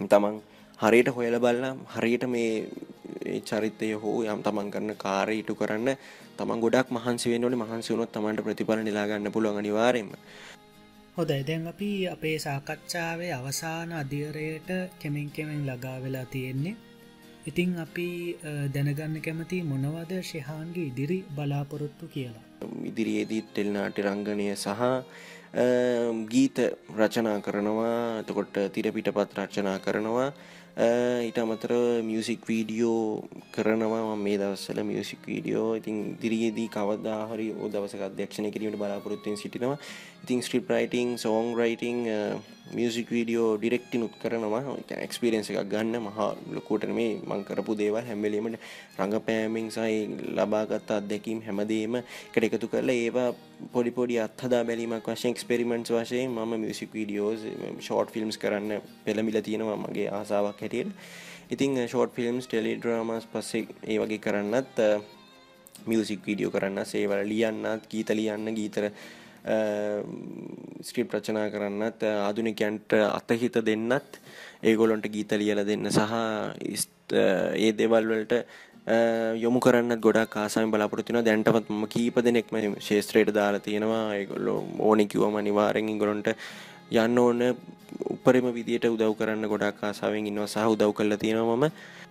තමන් 0.00 0.40
හරියට 0.78 1.08
හොයල 1.16 1.36
බලන්න 1.38 1.80
හරියට 1.94 2.24
මේ 2.34 2.68
චරිතය 3.42 3.90
හෝ 4.02 4.16
යම් 4.26 4.40
තමන් 4.42 4.70
කරන්න 4.70 4.96
කාරය 4.98 5.36
ඉටු 5.42 5.54
කරන්න 5.54 5.96
තමන් 6.38 6.62
ගොඩක් 6.64 6.88
මහන්සි 6.90 7.32
වෙනවන 7.32 7.60
මහන්සි 7.62 7.92
වුණොත් 7.92 8.12
තමන්ට 8.12 8.46
ප්‍රතිඵල 8.46 8.82
නිලාගන්න 8.82 9.32
පුළුවන් 9.32 9.60
අනිවාරෙන්ම 9.62 10.10
හොදයි 11.12 11.42
දැන් 11.44 11.66
අපි 11.66 11.88
අපේ 12.08 12.36
සාකච්ඡාවේ 12.38 13.32
අවසාන 13.32 13.90
අධියරයට 13.94 14.70
කෙමෙන් 15.00 15.28
කෙමෙන් 15.30 15.66
ලගා 15.66 15.98
වෙලා 16.02 16.24
තියෙන්නේ. 16.26 16.76
ඉතිං 17.46 17.70
අපි 17.78 18.06
දැනගන්න 18.74 19.16
කැමති 19.20 19.58
මොනවද 19.62 20.12
ශිහාන්ගේ 20.22 20.86
ඉදිරි 20.86 21.18
බලාපොරොත්තු 21.36 22.06
කියලා? 22.06 22.44
ඉදිරියේදී 22.90 23.42
ටෙල්නාටි 23.42 24.02
රංගනය 24.02 24.46
සහ 24.54 24.80
ගීත 26.32 26.58
රචනා 26.98 27.38
කරනවා. 27.40 27.98
එතකොට 28.22 28.56
තිරපිටපත් 28.74 29.38
රචනා 29.38 29.78
කරනවා 29.78 30.30
ඊට 30.76 31.38
අමතර 31.38 31.72
මියසික් 32.02 32.46
වීඩියෝ 32.46 33.26
කරනවා. 33.52 34.16
මේ 34.16 34.38
දවස්සල 34.38 34.82
මියසික් 34.82 35.26
වීඩියෝ 35.26 35.74
ඉතින් 35.74 36.16
දිරියේදී 36.22 36.68
කවදාහරි 36.68 37.48
ඕ 37.52 37.68
දවසක 37.68 38.02
අධ්‍යක්ෂණය 38.02 38.50
කිරීමට 38.50 38.78
බලාපොරොත්තුවෙන් 38.78 39.36
සිටිනවා. 39.36 39.78
ඉතින් 40.24 40.42
script 40.42 40.70
writing 40.70 41.18
song 41.18 41.56
writing 41.56 42.06
music 42.72 43.10
video 43.10 43.58
ඩිරෙක්ටිනුත් 43.58 44.14
කරනවා. 44.22 44.76
එක්ස්පිරෙන්ස 44.98 45.50
එකක් 45.50 45.66
ගන්න. 45.66 45.98
මහා 46.00 46.36
ලොකෝට 46.52 46.86
මේ 46.88 47.18
මං 47.20 47.44
කරපු 47.44 47.74
දේවල් 47.74 48.04
හැම්බලීමට 48.04 48.60
රඟපෑමෙන් 48.98 49.70
සයි 49.70 49.96
ලබාගත් 50.36 50.90
අත්දැකීම් 50.90 51.40
හැමදේම 51.42 51.96
එකට 51.96 52.44
එකතු 52.48 52.68
කරලා 52.68 52.96
ඒවා 52.96 53.30
පොඩිපොඩි 53.72 54.20
අත්හදා 54.20 54.62
බැලීමක් 54.64 55.08
වශයෙන් 55.08 55.34
එක්ස්පෙරිමෙන්ට්ස් 55.34 55.92
වශයෙන් 55.92 56.30
මම 56.30 56.52
මියසික් 56.64 56.94
වීඩියෝස් 56.94 57.42
ෂෝට් 57.80 58.12
ෆිල්ම්ස් 58.14 58.38
කරන්න 58.38 58.80
පෙළමිල 59.04 59.40
තියෙනවා. 59.40 59.76
මගේ 59.78 60.08
ආසාවක් 60.10 60.59
හැටියට 60.60 60.92
ඉතිං 61.50 61.78
ෂෝට් 61.84 62.14
ෆිල්ම්ස් 62.14 62.46
ටෙලි 62.46 62.76
ඩ්‍රාමස් 62.76 63.26
පස්සේ 63.26 63.66
ඒ 63.84 63.98
වගේ 63.98 64.20
කරන්නත් 64.20 64.84
මියසික් 65.86 66.26
වීඩියෝ 66.26 66.52
කරන්න 66.52 66.84
සේවල 66.86 67.24
ලියන්නත් 67.24 67.88
ගීත 67.88 68.12
ලියන්න 68.12 68.54
ගීතර 68.54 68.90
ස්ක්‍රිප් 70.82 71.14
රචනා 71.14 71.48
කරන්නත් 71.50 72.02
ආදුනිකයන්ට 72.06 72.96
අතහිත 73.10 73.60
දෙන්නත් 73.64 74.20
ඒගොලොන්ට 74.62 75.06
ගීත 75.08 75.32
ලියල 75.34 75.64
දෙන්න 75.66 75.90
සහ 75.90 76.16
ඒ 77.58 77.72
දෙවල්වලට 77.74 78.34
යොමු 79.36 79.60
කරන්න 79.60 80.00
ගොඩක් 80.00 80.36
ආසාම 80.36 80.70
බලාපොරොත්තුන 80.70 81.24
දැන්ටමත් 81.24 81.68
ම 81.70 81.86
කීප 81.86 82.16
දෙනෙක්ම 82.18 82.56
ශේත්‍රයට 82.80 83.34
දාලා 83.34 83.60
තියෙනවා. 83.60 84.14
ඒගොල්ලො 84.14 84.54
ඕනෙකිවම 84.80 85.36
නිවාරෙන් 85.40 85.98
ගොලොන්ට 85.98 86.28
යන්න 86.92 87.18
ඕන 87.18 87.40
උපරිම 88.10 88.50
විදියට 88.52 88.86
උදව් 88.86 89.14
කරන්න 89.14 89.48
ගොඩක් 89.48 89.80
ආසාාවෙන් 89.82 90.26
ඉන්නවා 90.26 90.48
සහ 90.48 90.66
උදව් 90.68 90.92
කල්ල 90.94 91.16
තියෙනවම 91.16 91.64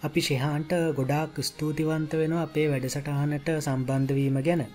අපි 0.04 0.22
ශෙහාන්ට 0.22 0.72
ගොඩාක් 0.96 1.42
ස්තුතිවන්ත 1.42 2.14
වෙන 2.14 2.34
අපේ 2.38 2.68
වැඩසටහනට 2.68 3.50
සම්බන්ධවීම 3.58 4.42
ගැන. 4.42 4.66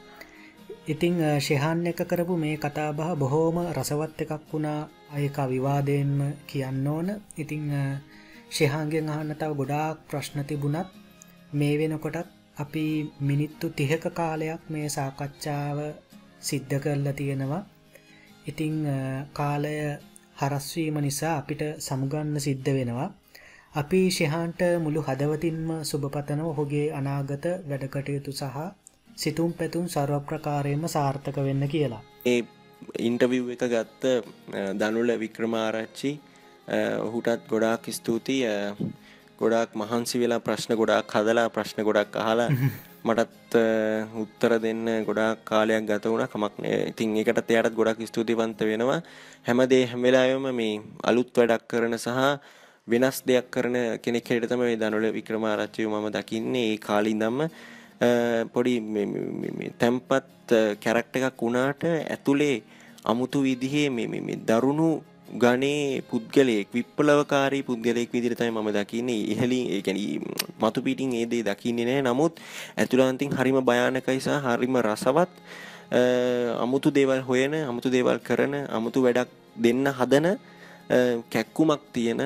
ඉතිං 0.87 1.40
ශෙහන් 1.40 1.87
එක 1.87 2.04
කරපු 2.04 2.37
මේ 2.37 2.59
කතාබහ 2.59 3.16
බොහෝම 3.16 3.72
රසවත් 3.72 4.20
එකක් 4.22 4.42
වුණා 4.50 4.88
අයක 5.14 5.37
විවාදයෙන්ම 5.44 6.18
කියන්න 6.46 6.87
ඕන. 6.87 7.09
ඉතිං 7.37 7.64
ශෙහන්ගෙන් 8.50 9.09
අහන්න 9.09 9.35
තව 9.35 9.50
ගොඩාක් 9.55 9.96
ප්‍රශ්න 10.09 10.38
තිබුණත් 10.44 10.88
මේ 11.53 11.74
වෙනකොටත් 11.79 12.29
අපි 12.57 12.87
මිනිත්තු 13.20 13.66
තිහක 13.70 14.05
කාලයක් 14.12 14.62
මේ 14.68 14.88
සාකච්ඡාව 14.88 15.79
සිද්ධ 16.40 16.77
කරලා 16.79 17.14
තියෙනවා. 17.14 17.62
ඉතිං 18.46 18.74
කාලය 19.33 19.77
හරස්වීම 20.37 20.96
නිසා 21.00 21.35
අපිට 21.37 21.62
සමුගන්න 21.79 22.37
සිද්ධ 22.38 22.70
වෙනවා. 22.70 23.09
අපි 23.74 24.00
ශෙහන්ට 24.11 24.61
මුළු 24.81 25.00
හදවතින්ම 25.03 25.68
සුභපතන 25.83 26.40
ඔහුගේ 26.42 26.87
අනාගත 26.92 27.46
වැඩකටයුතු 27.68 28.33
සහ 28.33 28.59
සිතුම් 29.16 29.50
පැතුම් 29.53 29.87
සර්වප්‍රකාරයම 29.88 30.83
සාර්ථක 30.88 31.37
වෙන්න 31.38 31.64
කියලා. 31.68 32.03
ඒ 32.27 32.40
ඉන්ටවිව් 33.00 33.50
එක 33.50 33.64
ගත්ත 33.66 34.04
දනුල 34.74 35.10
වික්‍රමාරච්චි 35.16 36.12
ඔහුටත් 37.00 37.48
ගොඩාක් 37.48 37.88
ස්තුතියි. 37.90 38.48
ගොඩාක් 39.37 39.74
මහන්සි 39.74 40.18
වෙලා 40.18 40.40
ප්‍රශ්න 40.40 40.74
ගොඩාක් 40.74 41.10
හදලා 41.10 41.48
ප්‍රශ්න 41.50 41.82
ගොඩක් 41.82 42.16
අහලා 42.16 42.48
මටත් 43.06 43.54
උත්තර 44.16 44.52
දෙන්න 44.58 44.84
ගොඩාක් 45.04 45.44
කාලයක් 45.44 45.84
ගත 45.84 46.04
වුණ. 46.06 46.26
කමක් 46.26 46.54
ඉතින් 46.88 47.16
එකට 47.18 47.50
එයාටත් 47.50 47.74
ගොඩක් 47.74 48.00
ස්තුතිවන්ත 48.04 48.60
වෙනවා. 48.62 49.00
හැමදේ 49.42 49.87
හැමලායම 49.87 50.46
මේ 50.52 50.82
අලුත් 51.02 51.30
වැඩක් 51.32 51.66
කරන 51.68 51.96
සහ 51.96 52.08
වෙනස් 52.88 53.18
දෙයක් 53.22 53.50
කරන 53.50 53.76
කෙනෙක් 53.98 54.24
හැටියට 54.24 54.52
තමයි 54.52 54.76
දනුල 54.76 55.06
වික්‍රමාරච්චිව 55.10 55.88
මම 55.88 56.08
දකින්නේ. 56.10 56.66
ඒ 56.66 56.78
කාලින්දම්ම 56.78 57.40
පොඩි 58.52 58.74
තැම්පත් 59.78 60.52
කැරක්ට 60.80 61.16
එකක් 61.16 61.40
වුණාට 61.40 61.83
ඇතුලේ 61.85 62.62
අමුතු 63.04 63.42
විදිහේ 63.42 63.90
මේ 63.90 64.38
දරුණු 64.46 65.02
ගනේ 65.35 66.02
පුද්ගලයෙක් 66.02 66.68
විප්ලවකාරී 66.70 67.62
පුද්ගලයෙක් 67.62 68.12
විදිහට 68.12 68.38
තමයි 68.38 68.52
මම 68.52 68.70
දකින්නේ. 68.70 69.20
ඉහළින් 69.33 69.66
ඒ 69.70 69.83
කියන්නේ 69.83 70.20
මතු 70.61 70.83
පිටින් 70.83 71.12
ඒ 71.12 71.26
දේ 71.26 71.42
දකින්නේ 71.42 71.85
නැහැ. 71.85 72.02
නමුත් 72.04 72.40
ඇතුළාන්තින් 72.76 73.33
හරිම 73.33 73.59
භයානකයි 73.61 74.20
සහ 74.20 74.28
හරිම 74.46 74.76
රසවත් 74.78 75.30
අමුතු 76.61 76.90
දේවල් 76.90 77.22
හොයන 77.22 77.54
අමුතු 77.54 77.88
දේවල් 77.90 78.18
කරන 78.18 78.54
අමුතු 78.68 79.02
වැඩක් 79.02 79.30
දෙන්න 79.57 79.87
හදන 79.88 80.26
කැක්කුමක් 81.32 81.82
තියෙන 81.92 82.22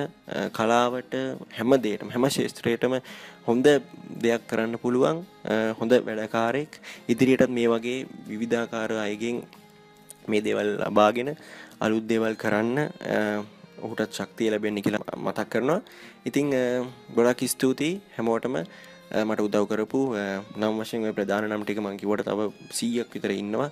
කලාවට 0.57 1.13
හැම 1.57 1.71
දේටම 1.85 2.09
හැම 2.15 2.25
ශේත්‍රයටම 2.37 2.95
හොඳ 3.47 3.67
දෙයක් 4.23 4.43
කරන්න 4.49 4.75
පුළුවන් 4.83 5.23
හොඳ 5.79 5.93
වැඩකාරෙක් 6.07 6.81
ඉදිරියටත් 7.13 7.55
මේ 7.59 7.69
වගේ 7.73 7.99
විවිධාකාර 8.31 8.91
අයගෙන් 9.05 9.37
මේ 10.27 10.43
දේවල් 10.47 10.69
ලබාගෙන 10.87 11.31
අලුත් 11.85 12.05
දේවල් 12.11 12.35
කරන්න 12.43 12.77
ඔහුටත් 13.85 14.13
ශක්තිය 14.17 14.51
ලැබෙන්නේ 14.51 14.83
කියලා 14.85 15.17
මතක් 15.25 15.49
කරනවා. 15.53 15.81
ඉතිං 16.29 16.49
ගොඩක් 17.15 17.41
ස්තුතියි 17.53 18.01
හැමෝටම. 18.15 18.57
මට 19.27 19.39
උදව් 19.47 19.65
කරපු 19.69 19.99
නම් 20.59 20.75
වශයෙන් 20.81 21.07
ඔය 21.07 21.13
ප්‍රධාන 21.17 21.47
නම් 21.49 21.63
ටික 21.63 21.79
මං 21.81 21.97
කිව්වට 22.01 22.27
තව 22.27 22.39
100ක් 22.71 23.07
විතර 23.13 23.31
ඉන්නවා. 23.31 23.69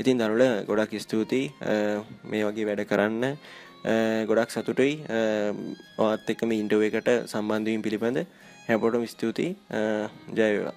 ඉතින් 0.00 0.18
දනුල 0.20 0.42
ගොඩක් 0.68 0.96
ස්තුතියි. 1.04 1.52
මේ 2.30 2.42
වගේ 2.48 2.66
වැඩ 2.68 2.82
කරන්න. 2.90 3.36
ගොඩක් 4.26 4.50
සතුටුයි. 4.50 4.94
ඔත් 6.00 6.30
එක්කම 6.30 6.50
ඉන්ටුව 6.52 6.82
එකට 6.82 7.10
සම්බන්ධවීම 7.26 7.82
පිළිබඳ 7.82 8.18
හැපොටම 8.66 9.06
ස්තුතියි. 9.06 9.56
ජයවා 10.34 10.74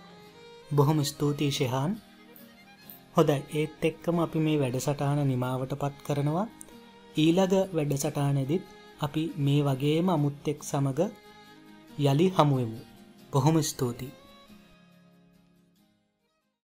බොහොම 0.71 0.99
ස්තුතියි 1.03 1.51
ශෙහාන් 1.51 1.95
හොදයි 3.15 3.39
ඒත් 3.53 3.85
එක්කම 3.85 4.19
අපි 4.19 4.39
මේ 4.39 4.57
වැඩසටාන 4.57 5.21
නිමාවට 5.27 5.73
පත් 5.77 6.05
කරනවා. 6.05 6.45
ඊළග 7.17 7.53
වැඩසටානෙදිත් 7.73 8.63
අපි 9.01 9.23
මේ 9.39 9.61
වගේම 9.63 10.09
අමුත්තෙක් 10.09 10.63
සමඟ 10.63 11.01
යළි 12.03 12.27
හමුවමු. 12.37 12.79
බොහොම 13.33 13.57
ස්තුතියි. 13.63 14.18